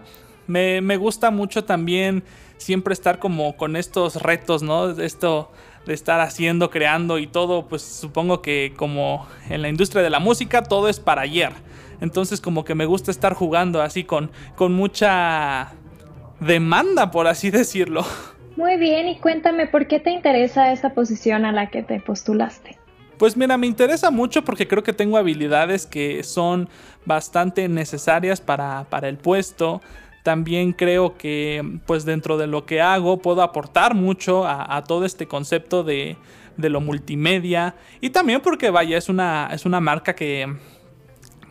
Me, 0.50 0.98
gusta 0.98 1.30
mucho 1.30 1.64
también 1.64 2.24
siempre 2.58 2.94
estar 2.94 3.20
como 3.20 3.56
con 3.56 3.76
estos 3.76 4.16
retos, 4.22 4.64
¿no? 4.64 4.90
Esto 4.90 5.52
de 5.86 5.94
estar 5.94 6.20
haciendo, 6.22 6.72
creando 6.72 7.20
y 7.20 7.28
todo, 7.28 7.68
pues 7.68 7.84
supongo 7.84 8.42
que 8.42 8.74
como 8.76 9.28
en 9.50 9.62
la 9.62 9.70
industria 9.70 10.02
de 10.02 10.10
la 10.10 10.20
música 10.20 10.64
todo 10.64 10.90
es 10.90 11.00
para 11.00 11.22
ayer. 11.22 11.52
Entonces 12.02 12.42
como 12.42 12.66
que 12.66 12.74
me 12.74 12.86
gusta 12.86 13.12
estar 13.12 13.36
jugando 13.36 13.80
así 13.84 14.04
con, 14.04 14.32
con 14.56 14.74
mucha 14.74 15.74
demanda, 16.40 17.12
por 17.12 17.28
así 17.28 17.52
decirlo. 17.52 18.04
Muy 18.58 18.78
bien, 18.78 19.08
y 19.08 19.20
cuéntame, 19.20 19.68
¿por 19.68 19.88
qué 19.88 20.00
te 20.00 20.10
interesa 20.10 20.74
esa 20.74 20.96
posición 20.96 21.46
a 21.46 21.52
la 21.52 21.70
que 21.70 21.84
te 21.84 22.00
postulaste? 22.00 22.80
Pues 23.20 23.38
mira, 23.38 23.56
me 23.58 23.68
interesa 23.68 24.10
mucho 24.10 24.44
porque 24.44 24.68
creo 24.68 24.82
que 24.82 24.94
tengo 24.94 25.18
habilidades 25.18 25.86
que 25.86 26.24
son 26.24 26.70
bastante 27.06 27.68
necesarias 27.70 28.42
para, 28.42 28.86
para 28.90 29.10
el 29.10 29.18
puesto. 29.18 29.82
También 30.24 30.74
creo 30.74 31.18
que 31.18 31.80
pues 31.86 32.06
dentro 32.06 32.38
de 32.38 32.48
lo 32.48 32.66
que 32.66 32.82
hago 32.82 33.18
puedo 33.18 33.42
aportar 33.42 33.96
mucho 33.96 34.46
a, 34.48 34.84
todo 34.84 35.06
este 35.06 35.28
concepto 35.28 35.84
de, 35.84 36.18
de, 36.58 36.70
lo 36.70 36.82
multimedia. 36.82 37.76
Y 38.02 38.10
también 38.10 38.42
porque 38.42 38.70
vaya, 38.70 38.98
es 38.98 39.10
una, 39.10 39.50
es 39.52 39.66
una 39.66 39.80
marca 39.80 40.16
que 40.16 40.48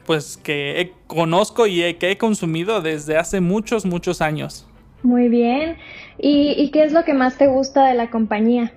pues 0.08 0.38
que 0.38 0.94
conozco 1.06 1.66
y 1.66 1.92
que 1.94 2.10
he 2.10 2.16
consumido 2.16 2.80
desde 2.80 3.18
hace 3.18 3.42
muchos, 3.42 3.84
muchos 3.84 4.22
años. 4.22 4.66
Muy 5.02 5.28
bien. 5.28 5.76
¿Y, 6.18 6.70
qué 6.70 6.82
es 6.82 6.92
lo 6.92 7.04
que 7.04 7.14
más 7.14 7.36
te 7.36 7.46
gusta 7.46 7.86
de 7.86 7.94
la 7.94 8.10
compañía? 8.10 8.72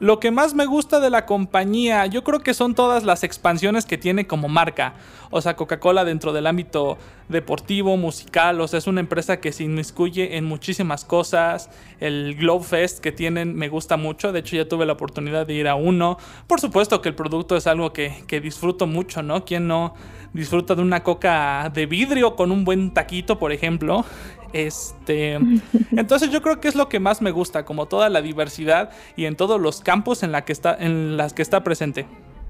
Lo 0.00 0.18
que 0.18 0.32
más 0.32 0.54
me 0.54 0.66
gusta 0.66 0.98
de 0.98 1.08
la 1.08 1.24
compañía, 1.24 2.04
yo 2.06 2.24
creo 2.24 2.40
que 2.40 2.52
son 2.52 2.74
todas 2.74 3.04
las 3.04 3.22
expansiones 3.22 3.86
que 3.86 3.96
tiene 3.96 4.26
como 4.26 4.48
marca. 4.48 4.94
O 5.30 5.40
sea, 5.40 5.54
Coca-Cola 5.54 6.04
dentro 6.04 6.32
del 6.32 6.48
ámbito 6.48 6.98
deportivo, 7.28 7.96
musical, 7.96 8.60
o 8.60 8.66
sea, 8.66 8.78
es 8.78 8.88
una 8.88 8.98
empresa 8.98 9.40
que 9.40 9.52
se 9.52 9.62
inmiscuye 9.62 10.36
en 10.36 10.46
muchísimas 10.46 11.04
cosas. 11.04 11.70
El 12.00 12.34
Globe 12.34 12.64
Fest 12.64 12.98
que 12.98 13.12
tienen 13.12 13.54
me 13.54 13.68
gusta 13.68 13.96
mucho, 13.96 14.32
de 14.32 14.40
hecho 14.40 14.56
ya 14.56 14.68
tuve 14.68 14.84
la 14.84 14.94
oportunidad 14.94 15.46
de 15.46 15.54
ir 15.54 15.68
a 15.68 15.76
uno. 15.76 16.18
Por 16.48 16.60
supuesto 16.60 17.00
que 17.00 17.08
el 17.08 17.14
producto 17.14 17.56
es 17.56 17.68
algo 17.68 17.92
que, 17.92 18.24
que 18.26 18.40
disfruto 18.40 18.88
mucho, 18.88 19.22
¿no? 19.22 19.44
¿Quién 19.44 19.68
no 19.68 19.94
disfruta 20.32 20.74
de 20.74 20.82
una 20.82 21.04
coca 21.04 21.70
de 21.72 21.86
vidrio 21.86 22.34
con 22.34 22.50
un 22.50 22.64
buen 22.64 22.92
taquito, 22.92 23.38
por 23.38 23.52
ejemplo? 23.52 24.04
Este, 24.54 25.32
entonces 25.90 26.30
yo 26.30 26.40
creo 26.40 26.60
que 26.60 26.68
es 26.68 26.76
lo 26.76 26.88
que 26.88 27.00
más 27.00 27.20
me 27.20 27.32
gusta, 27.32 27.64
como 27.64 27.86
toda 27.86 28.08
la 28.08 28.22
diversidad 28.22 28.90
y 29.16 29.26
en 29.26 29.34
todos 29.36 29.60
los 29.60 29.80
campos 29.80 30.22
en, 30.22 30.32
la 30.32 30.44
que 30.44 30.52
está, 30.52 30.76
en 30.78 31.16
las 31.16 31.34
que 31.34 31.42
está 31.42 31.64
presente. 31.64 32.06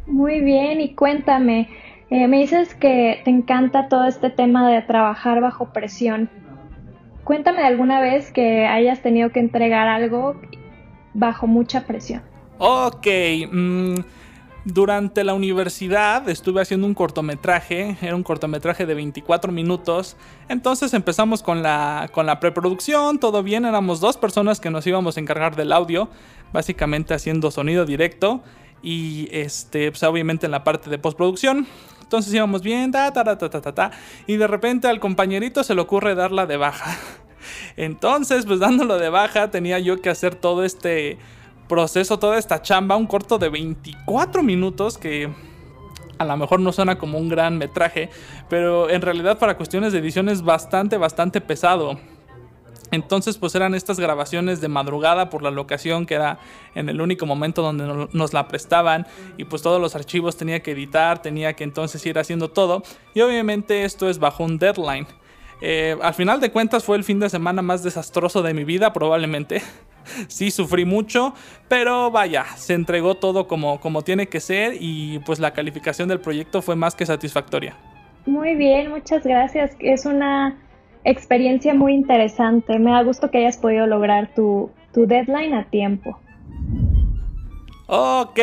Muy 0.07 0.41
bien, 0.41 0.83
y 0.83 0.95
cuéntame, 0.95 1.71
eh, 2.11 2.29
me 2.29 2.39
dices 2.41 2.75
que 2.75 3.23
te 3.25 3.31
encanta 3.31 3.89
todo 3.89 4.05
este 4.05 4.29
tema 4.29 4.71
de 4.71 4.83
trabajar 4.83 5.41
bajo 5.41 5.73
presión. 5.73 6.29
Cuéntame 7.25 7.63
alguna 7.63 8.03
vez 8.03 8.31
que 8.31 8.67
hayas 8.67 9.01
tenido 9.01 9.31
que 9.31 9.41
entregar 9.41 9.89
algo 9.89 10.39
bajo 11.15 11.47
mucha 11.47 11.87
presión. 11.87 12.23
Ok, 12.59 13.07
mmm 13.51 13.95
durante 14.65 15.25
la 15.25 15.35
universidad 15.35 16.29
estuve 16.29 16.63
haciendo 16.63 16.87
un 16.87 16.95
cortometraje, 16.95 17.99
era 18.01 18.17
un 18.17 18.23
cortometraje 18.23 18.87
de 18.87 18.95
24 18.95 19.53
minutos. 19.53 20.17
Entonces 20.49 20.95
empezamos 20.95 21.43
con 21.43 21.63
la, 21.63 22.09
con 22.13 22.25
la 22.27 22.41
preproducción, 22.41 23.19
todo 23.19 23.43
bien, 23.43 23.67
éramos 23.67 24.01
dos 24.01 24.17
personas 24.17 24.61
que 24.61 24.71
nos 24.71 24.87
íbamos 24.87 25.17
a 25.17 25.21
encargar 25.21 25.55
del 25.55 25.73
audio, 25.73 26.09
básicamente 26.53 27.13
haciendo 27.13 27.51
sonido 27.51 27.85
directo 27.85 28.43
y 28.83 29.29
este, 29.33 29.91
pues 29.91 30.03
obviamente 30.03 30.47
en 30.47 30.53
la 30.53 30.65
parte 30.65 30.89
de 30.89 30.99
postproducción. 30.99 31.67
Entonces 32.03 32.33
íbamos 32.33 32.63
bien, 32.63 32.91
ta, 32.91 33.13
ta, 33.13 33.25
ta, 33.25 33.37
ta, 33.37 33.61
ta, 33.61 33.75
ta, 33.75 33.91
y 34.27 34.37
de 34.37 34.47
repente 34.47 34.89
al 34.89 35.01
compañerito 35.01 35.63
se 35.63 35.75
le 35.75 35.81
ocurre 35.83 36.15
darla 36.15 36.47
de 36.47 36.57
baja. 36.57 36.97
Entonces, 37.77 38.47
pues 38.47 38.61
dándolo 38.61 38.99
de 38.99 39.09
baja, 39.11 39.51
tenía 39.51 39.79
yo 39.79 40.01
que 40.01 40.11
hacer 40.11 40.35
todo 40.35 40.65
este 40.65 41.19
proceso 41.69 42.19
toda 42.19 42.39
esta 42.39 42.63
chamba, 42.63 42.97
un 42.97 43.07
corto 43.07 43.39
de 43.39 43.49
24 43.49 44.43
minutos 44.43 44.99
que 44.99 45.31
a 46.19 46.25
lo 46.25 46.37
mejor 46.37 46.61
no 46.61 46.73
suena 46.73 46.97
como 46.99 47.19
un 47.19 47.29
gran 47.29 47.59
metraje, 47.59 48.11
pero 48.49 48.89
en 48.91 49.03
realidad 49.03 49.39
para 49.39 49.57
cuestiones 49.57 49.93
de 49.93 49.99
edición 49.99 50.29
es 50.29 50.43
bastante, 50.43 50.97
bastante 50.97 51.41
pesado. 51.41 51.99
Entonces 52.91 53.39
pues 53.39 53.55
eran 53.55 53.75
estas 53.75 53.99
grabaciones 53.99 54.61
de 54.61 54.69
madrugada 54.69 55.29
por 55.29 55.43
la 55.43 55.51
locación 55.51 56.07
que 56.07 56.15
era 56.15 56.39
en 56.75 56.89
el 56.89 57.01
único 57.01 57.27
momento 57.27 57.61
donde 57.63 58.09
nos 58.13 58.33
la 58.33 58.47
prestaban 58.47 59.07
y 59.37 59.45
pues 59.45 59.63
todos 59.63 59.81
los 59.81 59.97
archivos 59.97 60.37
tenía 60.37 60.63
que 60.63 60.73
editar, 60.73 61.21
tenía 61.21 61.55
que 61.55 61.65
entonces 61.65 62.05
ir 62.07 62.19
haciendo 62.19 62.51
todo 62.51 62.83
y 63.15 63.21
obviamente 63.23 63.85
esto 63.85 64.09
es 64.09 64.19
bajo 64.19 64.45
un 64.45 64.59
deadline. 64.59 65.07
Eh, 65.61 65.97
al 66.03 66.15
final 66.15 66.41
de 66.41 66.53
cuentas 66.53 66.85
fue 66.85 66.97
el 66.97 67.05
fin 67.05 67.19
de 67.19 67.31
semana 67.31 67.63
más 67.63 67.83
desastroso 67.83 68.43
de 68.43 68.55
mi 68.55 68.65
vida 68.65 68.93
probablemente 68.93 69.63
sí 70.29 70.51
sufrí 70.51 70.85
mucho, 70.85 71.35
pero 71.69 72.11
vaya, 72.11 72.45
se 72.57 72.75
entregó 72.75 73.17
todo 73.17 73.47
como, 73.47 73.81
como 73.81 74.03
tiene 74.03 74.29
que 74.29 74.41
ser 74.41 74.75
y 74.81 75.19
pues 75.21 75.39
la 75.41 75.53
calificación 75.53 76.09
del 76.09 76.21
proyecto 76.21 76.63
fue 76.63 76.77
más 76.77 76.95
que 76.95 77.07
satisfactoria. 77.07 77.77
Muy 78.27 78.55
bien, 78.55 78.91
muchas 78.91 79.25
gracias. 79.25 79.77
Es 79.81 80.07
una 80.07 80.57
experiencia 81.05 81.75
muy 81.75 81.93
interesante. 81.95 82.79
Me 82.79 82.91
da 82.91 83.03
gusto 83.03 83.31
que 83.31 83.39
hayas 83.39 83.59
podido 83.59 83.87
lograr 83.87 84.35
tu, 84.35 84.71
deadline 84.95 85.55
a 85.55 85.65
tiempo. 85.65 86.19
Ok, 87.87 88.39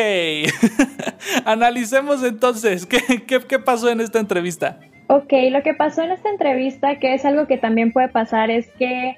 analicemos 1.44 2.22
entonces 2.22 2.86
¿qué, 2.86 3.00
qué, 3.26 3.40
qué 3.40 3.58
pasó 3.58 3.90
en 3.90 4.00
esta 4.00 4.20
entrevista. 4.20 4.78
Ok, 5.08 5.32
lo 5.50 5.62
que 5.62 5.74
pasó 5.74 6.02
en 6.02 6.12
esta 6.12 6.30
entrevista, 6.30 6.98
que 6.98 7.14
es 7.14 7.24
algo 7.24 7.46
que 7.46 7.58
también 7.58 7.92
puede 7.92 8.08
pasar, 8.08 8.50
es 8.50 8.70
que 8.78 9.16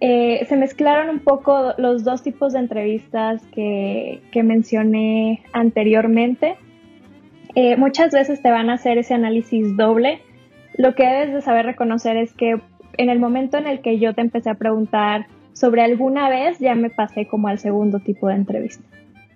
eh, 0.00 0.44
se 0.48 0.56
mezclaron 0.56 1.08
un 1.08 1.20
poco 1.20 1.72
los 1.78 2.04
dos 2.04 2.22
tipos 2.22 2.52
de 2.52 2.60
entrevistas 2.60 3.42
que, 3.52 4.20
mencioné 4.34 5.42
anteriormente. 5.52 6.56
Eh, 7.54 7.76
muchas 7.76 8.12
veces 8.12 8.42
te 8.42 8.50
van 8.50 8.68
a 8.68 8.74
hacer 8.74 8.98
ese 8.98 9.14
análisis 9.14 9.76
doble. 9.76 10.20
Lo 10.76 10.94
que 10.94 11.06
debes 11.06 11.32
de 11.32 11.40
saber 11.40 11.64
reconocer 11.64 12.16
es 12.16 12.34
que 12.34 12.60
en 12.98 13.10
el 13.10 13.18
momento 13.18 13.56
en 13.56 13.66
el 13.66 13.80
que 13.80 13.98
yo 13.98 14.14
te 14.14 14.20
empecé 14.20 14.50
a 14.50 14.54
preguntar 14.54 15.26
sobre 15.54 15.82
alguna 15.82 16.28
vez, 16.28 16.58
ya 16.58 16.74
me 16.74 16.90
pasé 16.90 17.26
como 17.26 17.48
al 17.48 17.58
segundo 17.58 18.00
tipo 18.00 18.28
de 18.28 18.34
entrevista. 18.34 18.84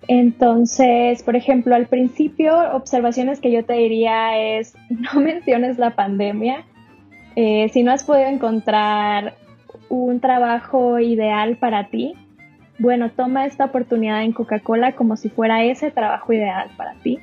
Entonces, 0.07 1.23
por 1.23 1.35
ejemplo, 1.35 1.75
al 1.75 1.87
principio, 1.87 2.53
observaciones 2.73 3.39
que 3.39 3.51
yo 3.51 3.65
te 3.65 3.73
diría 3.73 4.37
es, 4.37 4.75
no 4.89 5.19
menciones 5.19 5.79
la 5.79 5.95
pandemia. 5.95 6.65
Eh, 7.35 7.69
si 7.69 7.81
no 7.81 7.91
has 7.91 8.03
podido 8.03 8.27
encontrar 8.27 9.33
un 9.91 10.21
trabajo 10.21 10.99
ideal 10.99 11.57
para 11.57 11.89
ti, 11.89 12.13
bueno, 12.79 13.11
toma 13.11 13.45
esta 13.45 13.65
oportunidad 13.65 14.23
en 14.23 14.31
Coca-Cola 14.31 14.93
como 14.93 15.17
si 15.17 15.29
fuera 15.29 15.63
ese 15.63 15.91
trabajo 15.91 16.33
ideal 16.33 16.69
para 16.77 16.93
ti. 16.95 17.19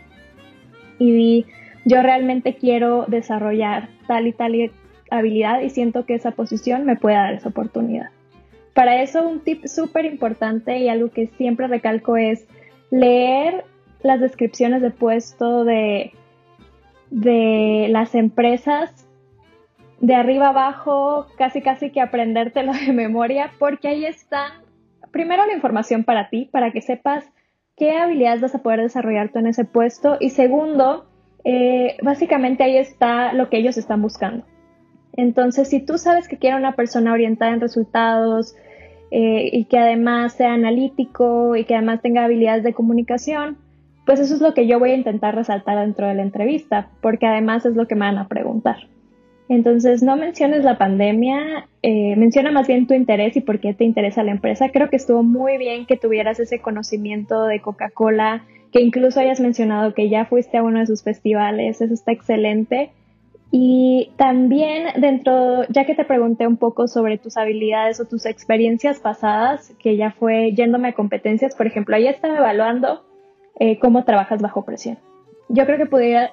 Y 0.99 1.47
yo 1.85 2.03
realmente 2.03 2.57
quiero 2.57 3.07
desarrollar 3.09 3.89
tal 4.07 4.27
y 4.27 4.33
tal 4.33 4.71
habilidad 5.11 5.61
y 5.63 5.71
siento 5.71 6.05
que 6.05 6.15
esa 6.15 6.33
posición 6.33 6.85
me 6.85 6.97
puede 6.97 7.17
dar 7.17 7.33
esa 7.33 7.49
oportunidad. 7.49 8.11
Para 8.75 9.03
eso 9.03 9.27
un 9.27 9.41
tip 9.41 9.65
súper 9.65 10.05
importante 10.05 10.79
y 10.79 10.89
algo 10.89 11.11
que 11.11 11.27
siempre 11.39 11.67
recalco 11.67 12.17
es 12.17 12.47
leer 12.91 13.65
las 14.03 14.21
descripciones 14.21 14.83
de 14.83 14.91
puesto 14.91 15.65
de, 15.65 16.13
de 17.11 17.89
las 17.91 18.15
empresas 18.15 19.08
de 20.01 20.15
arriba 20.15 20.49
abajo, 20.49 21.27
casi 21.37 21.61
casi 21.61 21.91
que 21.91 22.01
aprendértelo 22.01 22.73
de 22.73 22.93
memoria, 22.93 23.53
porque 23.59 23.89
ahí 23.89 24.05
está, 24.05 24.63
primero 25.11 25.45
la 25.47 25.55
información 25.55 26.05
para 26.05 26.29
ti, 26.29 26.49
para 26.53 26.71
que 26.71 26.81
sepas 26.81 27.25
qué 27.77 27.93
habilidades 27.93 28.41
vas 28.41 28.55
a 28.55 28.63
poder 28.63 28.81
desarrollar 28.81 29.31
tú 29.31 29.39
en 29.39 29.49
ese 29.49 29.65
puesto, 29.65 30.17
y 30.21 30.31
segundo, 30.31 31.07
eh, 31.45 31.97
básicamente 32.03 32.63
ahí 32.63 32.77
está 32.77 33.33
lo 33.33 33.49
que 33.49 33.59
ellos 33.59 33.77
están 33.77 34.03
buscando. 34.03 34.45
Entonces, 35.15 35.69
si 35.69 35.81
tú 35.81 35.99
sabes 35.99 36.29
que 36.29 36.39
quiere 36.39 36.57
una 36.57 36.77
persona 36.77 37.13
orientada 37.13 37.53
en 37.53 37.61
resultados 37.61 38.55
eh, 39.11 39.51
y 39.53 39.65
que 39.65 39.79
además 39.79 40.35
sea 40.35 40.53
analítico 40.53 41.57
y 41.57 41.65
que 41.65 41.75
además 41.75 42.03
tenga 42.03 42.25
habilidades 42.25 42.63
de 42.63 42.73
comunicación, 42.73 43.59
pues 44.07 44.21
eso 44.21 44.35
es 44.35 44.41
lo 44.41 44.55
que 44.55 44.69
yo 44.69 44.79
voy 44.79 44.93
a 44.93 44.97
intentar 44.97 45.35
resaltar 45.35 45.79
dentro 45.79 46.07
de 46.07 46.15
la 46.15 46.23
entrevista, 46.23 46.91
porque 47.03 47.27
además 47.27 47.67
es 47.67 47.75
lo 47.75 47.89
que 47.89 47.97
me 47.97 48.07
van 48.07 48.19
a 48.19 48.29
preguntar. 48.29 48.77
Entonces, 49.49 50.03
no 50.03 50.17
menciones 50.17 50.63
la 50.63 50.77
pandemia, 50.77 51.69
eh, 51.83 52.17
menciona 52.17 52.51
más 52.51 52.67
bien 52.67 52.87
tu 52.87 52.95
interés 52.95 53.35
y 53.37 53.41
por 53.41 53.61
qué 53.61 53.73
te 53.73 53.85
interesa 53.85 54.23
la 54.23 54.33
empresa. 54.33 54.69
Creo 54.69 54.91
que 54.91 54.97
estuvo 54.97 55.23
muy 55.23 55.57
bien 55.57 55.87
que 55.87 55.97
tuvieras 55.97 56.39
ese 56.39 56.61
conocimiento 56.61 57.45
de 57.45 57.61
Coca-Cola, 57.61 58.45
que 58.73 58.83
incluso 58.83 59.21
hayas 59.21 59.41
mencionado 59.41 59.95
que 59.95 60.11
ya 60.11 60.27
fuiste 60.27 60.59
a 60.59 60.63
uno 60.63 60.81
de 60.81 60.87
sus 60.87 61.03
festivales, 61.03 61.81
eso 61.81 61.95
está 61.95 62.13
excelente. 62.13 62.91
Y 63.51 64.13
también 64.19 65.01
dentro, 65.01 65.65
ya 65.71 65.87
que 65.87 65.95
te 65.95 66.05
pregunté 66.05 66.47
un 66.47 66.59
poco 66.59 66.87
sobre 66.87 67.17
tus 67.17 67.39
habilidades 67.39 67.99
o 67.99 68.05
tus 68.05 68.27
experiencias 68.27 69.01
pasadas, 69.01 69.75
que 69.79 69.97
ya 69.97 70.11
fue 70.11 70.53
yéndome 70.53 70.89
a 70.89 70.93
competencias, 70.93 71.57
por 71.57 71.67
ejemplo, 71.67 71.97
ahí 71.97 72.07
estaba 72.07 72.37
evaluando 72.37 73.05
eh, 73.59 73.79
cómo 73.79 74.05
trabajas 74.05 74.43
bajo 74.43 74.67
presión. 74.67 74.99
Yo 75.49 75.65
creo 75.65 75.79
que 75.79 75.87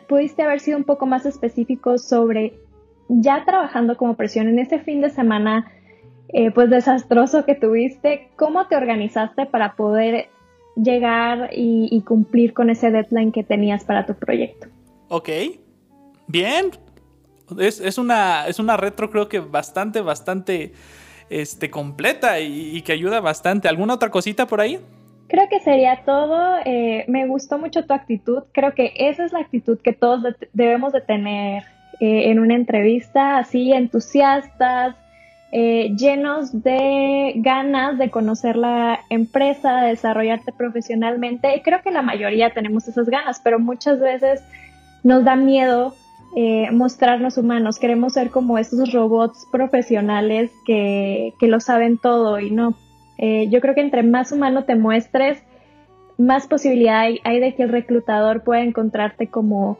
pudiste 0.10 0.44
haber 0.44 0.60
sido 0.60 0.78
un 0.78 0.84
poco 0.84 1.06
más 1.06 1.26
específico 1.26 1.98
sobre 1.98 2.52
ya 3.08 3.44
trabajando 3.46 3.98
como 3.98 4.16
presión 4.16 4.48
en 4.48 4.60
ese 4.60 4.80
fin 4.80 5.02
de 5.02 5.10
semana, 5.10 5.72
eh, 6.30 6.52
pues 6.52 6.70
desastroso 6.70 7.46
que 7.46 7.56
tuviste, 7.56 8.30
¿cómo 8.36 8.68
te 8.68 8.76
organizaste 8.76 9.46
para 9.46 9.76
poder 9.76 10.30
llegar 10.76 11.50
y, 11.54 12.02
cumplir 12.06 12.54
con 12.54 12.70
ese 12.70 12.92
deadline 12.92 13.32
que 13.32 13.44
tenías 13.44 13.84
para 13.86 14.06
tu 14.06 14.16
proyecto? 14.16 14.68
Ok, 15.08 15.30
bien. 16.28 16.72
es, 17.60 17.98
una, 17.98 18.48
es 18.48 18.60
una 18.60 18.76
retro 18.76 19.10
creo 19.10 19.30
que 19.30 19.40
bastante, 19.40 20.02
bastante 20.02 20.74
este, 21.30 21.70
completa 21.70 22.40
y, 22.40 22.82
que 22.82 22.92
ayuda 22.92 23.22
bastante. 23.22 23.68
¿Alguna 23.68 23.94
otra 23.94 24.10
cosita 24.10 24.48
por 24.48 24.62
ahí? 24.62 24.80
Creo 25.28 25.48
que 25.50 25.60
sería 25.60 26.04
todo. 26.06 26.58
Eh, 26.66 27.06
me 27.08 27.28
gustó 27.28 27.58
mucho 27.58 27.86
tu 27.86 27.94
actitud. 27.94 28.44
Creo 28.52 28.74
que 28.74 28.94
esa 28.96 29.26
es 29.26 29.32
la 29.32 29.40
actitud 29.40 29.80
que 29.80 29.94
todos 29.94 30.22
debemos 30.54 30.94
de 30.94 31.02
tener 31.02 31.64
eh, 32.00 32.30
en 32.30 32.40
una 32.40 32.56
entrevista, 32.56 33.38
así 33.38 33.72
entusiastas, 33.72 34.96
eh, 35.52 35.94
llenos 35.96 36.64
de 36.64 37.34
ganas 37.38 37.98
de 37.98 38.10
conocer 38.10 38.58
la 38.58 39.00
empresa, 39.10 39.82
de 39.82 39.90
desarrollarte 39.90 40.52
profesionalmente. 40.52 41.56
Y 41.56 41.62
creo 41.62 41.82
que 41.82 41.92
la 41.92 42.02
mayoría 42.02 42.54
tenemos 42.54 42.88
esas 42.88 43.08
ganas, 43.08 43.40
pero 43.42 43.60
muchas 43.60 44.00
veces 44.00 44.44
nos 45.04 45.24
da 45.24 45.38
miedo 45.38 45.96
eh, 46.36 46.70
mostrarnos 46.72 47.38
humanos. 47.38 47.80
Queremos 47.80 48.14
ser 48.14 48.30
como 48.30 48.58
esos 48.58 48.92
robots 48.92 49.48
profesionales 49.50 50.52
que, 50.66 51.34
que 51.40 51.48
lo 51.48 51.62
saben 51.62 51.98
todo 51.98 52.40
y 52.40 52.52
no. 52.52 52.76
Yo 53.18 53.62
creo 53.62 53.74
que 53.74 53.80
entre 53.80 54.04
más 54.04 54.34
humano 54.34 54.66
te 54.66 54.76
muestres, 54.76 55.42
más 56.18 56.48
posibilidad 56.48 57.06
hay 57.24 57.40
de 57.40 57.56
que 57.56 57.64
el 57.64 57.70
reclutador 57.70 58.44
pueda 58.44 58.62
encontrarte 58.62 59.28
como 59.28 59.78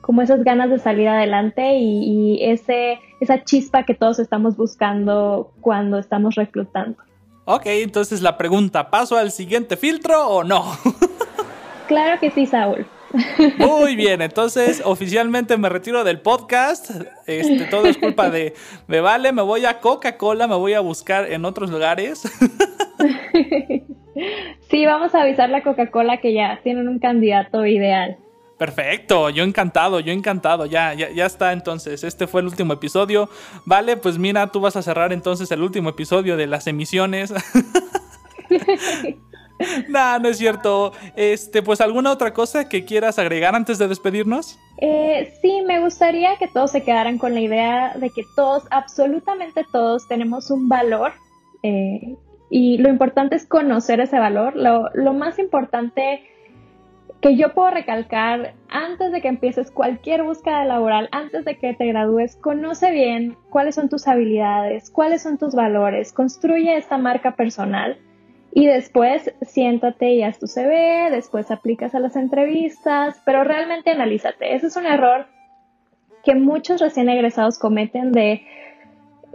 como 0.00 0.22
esas 0.22 0.44
ganas 0.44 0.70
de 0.70 0.78
salir 0.78 1.08
adelante 1.08 1.76
y, 1.78 2.38
ese, 2.42 3.00
esa 3.20 3.44
chispa 3.44 3.84
que 3.84 3.94
todos 3.94 4.18
estamos 4.18 4.56
buscando 4.56 5.52
cuando 5.60 5.98
estamos 5.98 6.34
reclutando. 6.34 6.96
Ok, 7.44 7.66
entonces 7.66 8.22
la 8.22 8.36
pregunta, 8.36 8.90
¿paso 8.90 9.16
al 9.16 9.30
siguiente 9.30 9.76
filtro 9.76 10.28
o 10.28 10.44
no? 10.44 10.64
claro 11.88 12.20
que 12.20 12.30
sí, 12.30 12.46
Saúl. 12.46 12.86
Muy 13.58 13.96
bien, 13.96 14.20
entonces 14.20 14.82
oficialmente 14.84 15.56
me 15.56 15.68
retiro 15.68 16.04
del 16.04 16.20
podcast. 16.20 16.90
Este, 17.26 17.64
todo 17.64 17.86
es 17.86 17.96
culpa 17.96 18.28
de, 18.28 18.54
me 18.86 19.00
Vale, 19.00 19.32
me 19.32 19.42
voy 19.42 19.64
a 19.64 19.80
Coca-Cola, 19.80 20.46
me 20.46 20.56
voy 20.56 20.74
a 20.74 20.80
buscar 20.80 21.30
en 21.32 21.44
otros 21.44 21.70
lugares. 21.70 22.22
Sí, 24.68 24.84
vamos 24.84 25.14
a 25.14 25.22
avisarle 25.22 25.58
a 25.58 25.62
Coca-Cola 25.62 26.16
que 26.18 26.32
ya 26.32 26.60
tienen 26.62 26.88
un 26.88 26.98
candidato 26.98 27.64
ideal. 27.64 28.18
Perfecto, 28.58 29.30
yo 29.30 29.44
encantado, 29.44 30.00
yo 30.00 30.12
encantado, 30.12 30.66
ya, 30.66 30.92
ya, 30.92 31.10
ya 31.10 31.26
está 31.26 31.52
entonces, 31.52 32.02
este 32.02 32.26
fue 32.26 32.40
el 32.40 32.48
último 32.48 32.72
episodio, 32.72 33.30
vale, 33.64 33.96
pues 33.96 34.18
mira, 34.18 34.48
tú 34.48 34.60
vas 34.60 34.74
a 34.74 34.82
cerrar 34.82 35.12
entonces 35.12 35.48
el 35.52 35.62
último 35.62 35.90
episodio 35.90 36.36
de 36.36 36.48
las 36.48 36.66
emisiones. 36.66 37.32
no, 39.88 40.18
no 40.18 40.28
es 40.28 40.38
cierto. 40.38 40.92
Este, 41.16 41.62
pues 41.62 41.80
alguna 41.80 42.10
otra 42.10 42.32
cosa 42.32 42.68
que 42.68 42.84
quieras 42.84 43.18
agregar 43.18 43.54
antes 43.54 43.78
de 43.78 43.88
despedirnos? 43.88 44.58
Eh, 44.78 45.34
sí, 45.40 45.62
me 45.66 45.80
gustaría 45.80 46.36
que 46.38 46.48
todos 46.48 46.72
se 46.72 46.82
quedaran 46.82 47.18
con 47.18 47.34
la 47.34 47.40
idea 47.40 47.94
de 47.96 48.10
que 48.10 48.22
todos, 48.36 48.64
absolutamente 48.70 49.64
todos, 49.72 50.06
tenemos 50.08 50.50
un 50.50 50.68
valor. 50.68 51.12
Eh, 51.62 52.16
y 52.50 52.78
lo 52.78 52.88
importante 52.88 53.36
es 53.36 53.46
conocer 53.46 54.00
ese 54.00 54.18
valor. 54.18 54.56
Lo, 54.56 54.90
lo 54.94 55.12
más 55.12 55.38
importante 55.38 56.22
que 57.20 57.36
yo 57.36 57.52
puedo 57.52 57.70
recalcar 57.70 58.54
antes 58.68 59.10
de 59.10 59.20
que 59.20 59.28
empieces 59.28 59.70
cualquier 59.70 60.22
búsqueda 60.22 60.64
laboral, 60.64 61.08
antes 61.10 61.44
de 61.44 61.56
que 61.58 61.74
te 61.74 61.86
gradúes, 61.86 62.36
conoce 62.36 62.92
bien 62.92 63.36
cuáles 63.50 63.74
son 63.74 63.88
tus 63.88 64.06
habilidades, 64.06 64.90
cuáles 64.90 65.22
son 65.22 65.38
tus 65.38 65.54
valores, 65.54 66.12
construye 66.12 66.76
esta 66.76 66.96
marca 66.96 67.34
personal 67.34 67.98
y 68.52 68.66
después 68.66 69.34
siéntate 69.42 70.14
y 70.14 70.22
haz 70.22 70.38
tu 70.38 70.46
CV, 70.46 71.10
después 71.10 71.50
aplicas 71.50 71.94
a 71.94 72.00
las 72.00 72.16
entrevistas, 72.16 73.20
pero 73.24 73.44
realmente 73.44 73.90
analízate. 73.90 74.54
Ese 74.54 74.68
es 74.68 74.76
un 74.76 74.86
error 74.86 75.26
que 76.24 76.34
muchos 76.34 76.80
recién 76.80 77.08
egresados 77.08 77.58
cometen 77.58 78.12
de 78.12 78.42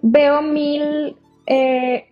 veo 0.01 0.41
mil 0.41 1.17
eh, 1.47 2.05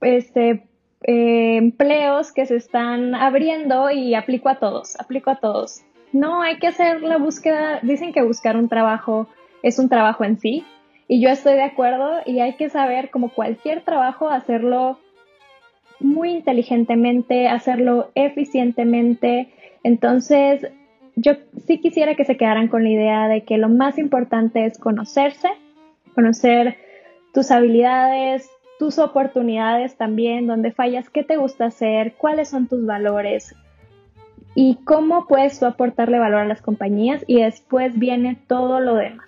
este, 0.00 0.66
eh, 1.04 1.56
empleos 1.56 2.32
que 2.32 2.46
se 2.46 2.56
están 2.56 3.14
abriendo 3.14 3.90
y 3.90 4.14
aplico 4.14 4.48
a 4.48 4.56
todos, 4.56 4.98
aplico 5.00 5.30
a 5.30 5.36
todos. 5.36 5.82
No, 6.12 6.42
hay 6.42 6.58
que 6.58 6.66
hacer 6.66 7.02
la 7.02 7.16
búsqueda, 7.16 7.80
dicen 7.82 8.12
que 8.12 8.22
buscar 8.22 8.56
un 8.56 8.68
trabajo 8.68 9.28
es 9.62 9.78
un 9.78 9.88
trabajo 9.88 10.24
en 10.24 10.38
sí 10.38 10.64
y 11.08 11.20
yo 11.20 11.30
estoy 11.30 11.54
de 11.54 11.62
acuerdo 11.62 12.20
y 12.26 12.40
hay 12.40 12.54
que 12.54 12.68
saber 12.68 13.10
como 13.10 13.30
cualquier 13.30 13.82
trabajo 13.82 14.28
hacerlo 14.28 14.98
muy 16.00 16.30
inteligentemente, 16.30 17.48
hacerlo 17.48 18.10
eficientemente. 18.14 19.52
Entonces, 19.84 20.66
yo 21.16 21.34
sí 21.66 21.78
quisiera 21.78 22.14
que 22.14 22.24
se 22.24 22.36
quedaran 22.36 22.68
con 22.68 22.82
la 22.84 22.90
idea 22.90 23.28
de 23.28 23.44
que 23.44 23.58
lo 23.58 23.68
más 23.68 23.98
importante 23.98 24.64
es 24.64 24.78
conocerse, 24.78 25.48
conocer 26.14 26.76
tus 27.32 27.50
habilidades, 27.50 28.50
tus 28.78 28.98
oportunidades 28.98 29.96
también, 29.96 30.46
donde 30.46 30.72
fallas, 30.72 31.10
qué 31.10 31.22
te 31.22 31.36
gusta 31.36 31.66
hacer, 31.66 32.14
cuáles 32.14 32.48
son 32.48 32.68
tus 32.68 32.84
valores 32.84 33.54
y 34.54 34.78
cómo 34.84 35.26
puedes 35.26 35.58
tú 35.58 35.66
aportarle 35.66 36.18
valor 36.18 36.40
a 36.40 36.46
las 36.46 36.62
compañías 36.62 37.24
y 37.26 37.42
después 37.42 37.98
viene 37.98 38.38
todo 38.46 38.80
lo 38.80 38.94
demás. 38.96 39.26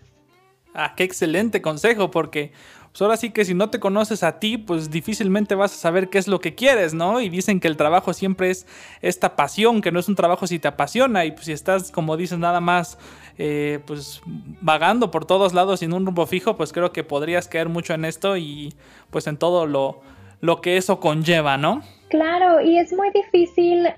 Ah, 0.74 0.94
qué 0.96 1.04
excelente 1.04 1.62
consejo, 1.62 2.10
porque 2.10 2.52
pues 2.94 3.02
ahora 3.02 3.16
sí 3.16 3.30
que 3.30 3.44
si 3.44 3.54
no 3.54 3.70
te 3.70 3.80
conoces 3.80 4.22
a 4.22 4.38
ti, 4.38 4.56
pues 4.56 4.88
difícilmente 4.88 5.56
vas 5.56 5.72
a 5.72 5.76
saber 5.76 6.10
qué 6.10 6.18
es 6.18 6.28
lo 6.28 6.38
que 6.38 6.54
quieres, 6.54 6.94
¿no? 6.94 7.20
Y 7.20 7.28
dicen 7.28 7.58
que 7.58 7.66
el 7.66 7.76
trabajo 7.76 8.12
siempre 8.12 8.50
es 8.50 8.68
esta 9.02 9.34
pasión, 9.34 9.82
que 9.82 9.90
no 9.90 9.98
es 9.98 10.08
un 10.08 10.14
trabajo 10.14 10.46
si 10.46 10.60
te 10.60 10.68
apasiona 10.68 11.24
y 11.24 11.32
pues 11.32 11.46
si 11.46 11.52
estás, 11.52 11.90
como 11.90 12.16
dices, 12.16 12.38
nada 12.38 12.60
más 12.60 12.96
eh, 13.36 13.80
pues 13.84 14.22
vagando 14.60 15.10
por 15.10 15.24
todos 15.24 15.54
lados 15.54 15.80
sin 15.80 15.92
un 15.92 16.06
rumbo 16.06 16.24
fijo, 16.26 16.56
pues 16.56 16.72
creo 16.72 16.92
que 16.92 17.02
podrías 17.02 17.48
caer 17.48 17.68
mucho 17.68 17.94
en 17.94 18.04
esto 18.04 18.36
y 18.36 18.72
pues 19.10 19.26
en 19.26 19.38
todo 19.38 19.66
lo, 19.66 20.00
lo 20.40 20.60
que 20.60 20.76
eso 20.76 21.00
conlleva, 21.00 21.56
¿no? 21.56 21.82
Claro, 22.10 22.60
y 22.60 22.78
es 22.78 22.92
muy 22.92 23.10
difícil 23.10 23.88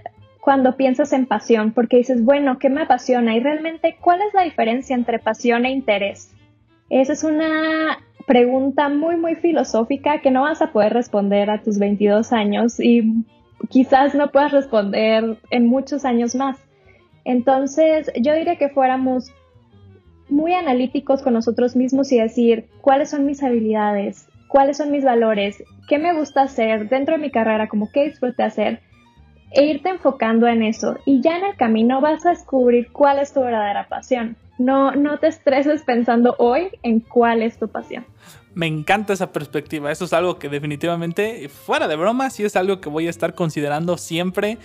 cuando 0.41 0.75
piensas 0.79 1.13
en 1.13 1.27
pasión, 1.27 1.73
porque 1.73 1.99
dices, 1.99 2.25
bueno, 2.25 2.59
¿qué 2.59 2.71
me 2.71 2.81
apasiona? 2.81 3.37
Y 3.37 3.41
realmente, 3.41 3.99
¿cuál 4.01 4.23
es 4.23 4.33
la 4.33 4.45
diferencia 4.45 4.97
entre 4.97 5.19
pasión 5.19 5.67
e 5.67 5.71
interés? 5.71 6.33
Esa 6.89 7.13
es 7.13 7.25
una 7.25 7.99
pregunta 8.27 8.89
muy, 8.89 9.17
muy 9.17 9.37
filosófica 9.37 10.21
que 10.21 10.31
no 10.31 10.43
vas 10.43 10.61
a 10.61 10.73
poder 10.73 10.93
responder 10.93 11.49
a 11.49 11.63
tus 11.63 11.79
22 11.79 12.33
años 12.33 12.81
y 12.81 13.25
quizás 13.69 14.15
no 14.15 14.31
puedas 14.31 14.53
responder 14.53 15.39
en 15.51 15.67
muchos 15.67 16.05
años 16.05 16.35
más. 16.35 16.59
Entonces, 17.25 18.11
yo 18.21 18.35
diría 18.35 18.57
que 18.57 18.69
fuéramos 18.69 19.33
muy 20.29 20.53
analíticos 20.53 21.23
con 21.23 21.35
nosotros 21.35 21.77
mismos 21.77 22.11
y 22.13 22.21
decir 22.21 22.67
cuáles 22.81 23.11
son 23.11 23.27
mis 23.27 23.43
habilidades, 23.43 24.29
cuáles 24.49 24.77
son 24.77 24.91
mis 24.91 25.05
valores, 25.05 25.63
qué 25.89 25.99
me 25.99 26.17
gusta 26.17 26.43
hacer 26.43 26.89
dentro 26.89 27.17
de 27.17 27.23
mi 27.23 27.31
carrera, 27.31 27.69
como 27.69 27.91
qué 27.93 28.05
disfrute 28.05 28.43
hacer, 28.43 28.81
e 29.53 29.67
irte 29.67 29.89
enfocando 29.89 30.49
en 30.49 30.63
eso. 30.63 30.99
Y 31.05 31.21
ya 31.21 31.37
en 31.39 31.45
el 31.45 31.57
camino 31.57 32.01
vas 32.01 32.27
a 32.27 32.31
descubrir 32.31 32.91
cuál 32.93 33.21
es 33.21 33.33
tu 33.33 33.41
verdadera 33.41 33.89
pasión. 33.89 34.37
No, 34.59 34.93
no 34.93 35.19
te 35.19 35.27
estreses 35.27 35.83
pensando 35.83 36.35
hoy 36.39 36.71
en 36.83 37.01
cuál 37.01 37.43
es 37.43 37.59
tu 37.59 37.69
pasión. 37.69 38.07
Me 38.55 38.67
encanta 38.67 39.13
esa 39.13 39.33
perspectiva. 39.33 39.93
Eso 39.93 40.07
es 40.07 40.15
algo 40.15 40.39
que 40.39 40.49
definitivamente, 40.49 41.49
fuera 41.51 41.89
de 41.89 41.97
broma, 41.97 42.31
sí 42.31 42.43
es 42.43 42.57
algo 42.57 42.81
que 42.81 42.89
voy 42.89 43.07
a 43.07 43.11
estar 43.11 43.35
considerando 43.35 43.99
siempre. 43.99 44.57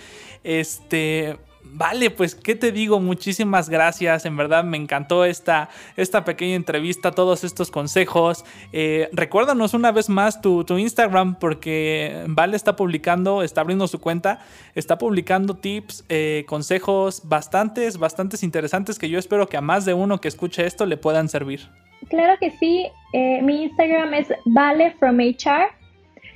Este, 0.44 1.36
Vale, 1.74 2.10
pues 2.10 2.34
qué 2.34 2.54
te 2.54 2.70
digo, 2.70 3.00
muchísimas 3.00 3.70
gracias, 3.70 4.26
en 4.26 4.36
verdad 4.36 4.62
me 4.62 4.76
encantó 4.76 5.24
esta, 5.24 5.70
esta 5.96 6.22
pequeña 6.22 6.54
entrevista, 6.54 7.12
todos 7.12 7.44
estos 7.44 7.70
consejos. 7.70 8.44
Eh, 8.74 9.08
recuérdanos 9.12 9.72
una 9.72 9.90
vez 9.90 10.10
más 10.10 10.42
tu, 10.42 10.66
Instagram 10.68 11.36
porque 11.36 12.24
Vale 12.26 12.56
está 12.56 12.76
publicando, 12.76 13.42
está 13.42 13.62
abriendo 13.62 13.88
su 13.88 14.00
cuenta, 14.00 14.40
está 14.74 14.98
publicando 14.98 15.54
tips, 15.54 16.04
eh, 16.10 16.44
consejos 16.46 17.22
bastantes, 17.24 17.96
bastantes 17.96 18.42
interesantes 18.42 18.98
que 18.98 19.08
yo 19.08 19.18
espero 19.18 19.48
que 19.48 19.56
a 19.56 19.62
más 19.62 19.86
de 19.86 19.94
uno 19.94 20.20
que 20.20 20.28
escuche 20.28 20.66
esto 20.66 20.84
le 20.84 20.98
puedan 20.98 21.30
servir. 21.30 21.70
Claro 22.10 22.34
que 22.38 22.50
sí, 22.58 22.86
eh, 23.14 23.40
mi 23.40 23.62
Instagram 23.62 24.12
es 24.12 24.28
Vale 24.44 24.94
from 24.98 25.18
HR 25.20 25.70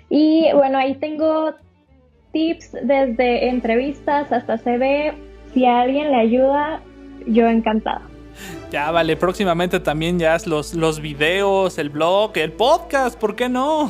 y 0.08 0.50
bueno, 0.54 0.78
ahí 0.78 0.94
tengo 0.94 1.54
tips 2.36 2.72
desde 2.82 3.48
entrevistas 3.48 4.30
hasta 4.30 4.58
CV. 4.58 5.14
Si 5.54 5.64
a 5.64 5.80
alguien 5.80 6.10
le 6.10 6.16
ayuda, 6.16 6.82
yo 7.26 7.48
encantada. 7.48 8.02
Ya 8.70 8.90
vale, 8.90 9.16
próximamente 9.16 9.80
también 9.80 10.18
ya 10.18 10.36
los, 10.44 10.74
los 10.74 11.00
videos, 11.00 11.78
el 11.78 11.88
blog, 11.88 12.32
el 12.34 12.52
podcast, 12.52 13.18
¿por 13.18 13.36
qué 13.36 13.48
no? 13.48 13.88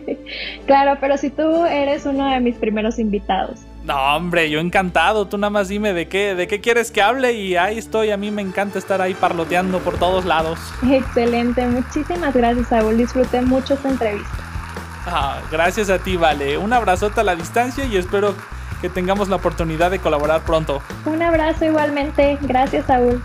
claro, 0.66 0.98
pero 1.00 1.16
si 1.16 1.30
tú 1.30 1.64
eres 1.64 2.06
uno 2.06 2.30
de 2.30 2.38
mis 2.38 2.54
primeros 2.54 3.00
invitados. 3.00 3.58
No, 3.84 3.96
hombre, 4.14 4.48
yo 4.48 4.60
encantado. 4.60 5.26
Tú 5.26 5.36
nada 5.38 5.50
más 5.50 5.66
dime 5.66 5.92
de 5.92 6.06
qué, 6.06 6.36
de 6.36 6.46
qué 6.46 6.60
quieres 6.60 6.92
que 6.92 7.02
hable 7.02 7.32
y 7.32 7.56
ahí 7.56 7.78
estoy. 7.78 8.12
A 8.12 8.16
mí 8.16 8.30
me 8.30 8.42
encanta 8.42 8.78
estar 8.78 9.00
ahí 9.00 9.14
parloteando 9.14 9.80
por 9.80 9.98
todos 9.98 10.24
lados. 10.24 10.60
Excelente, 10.88 11.66
muchísimas 11.66 12.32
gracias, 12.32 12.68
Saúl. 12.68 12.96
Disfruté 12.96 13.42
mucho 13.42 13.74
esta 13.74 13.88
entrevista. 13.88 14.51
Ah, 15.06 15.40
gracias 15.50 15.90
a 15.90 15.98
ti, 15.98 16.16
Vale. 16.16 16.58
Un 16.58 16.72
abrazote 16.72 17.20
a 17.20 17.24
la 17.24 17.34
distancia 17.34 17.84
y 17.84 17.96
espero 17.96 18.34
que 18.80 18.88
tengamos 18.88 19.28
la 19.28 19.36
oportunidad 19.36 19.90
de 19.90 19.98
colaborar 19.98 20.42
pronto. 20.42 20.82
Un 21.06 21.22
abrazo 21.22 21.64
igualmente. 21.64 22.38
Gracias, 22.42 22.86
Saúl. 22.86 23.22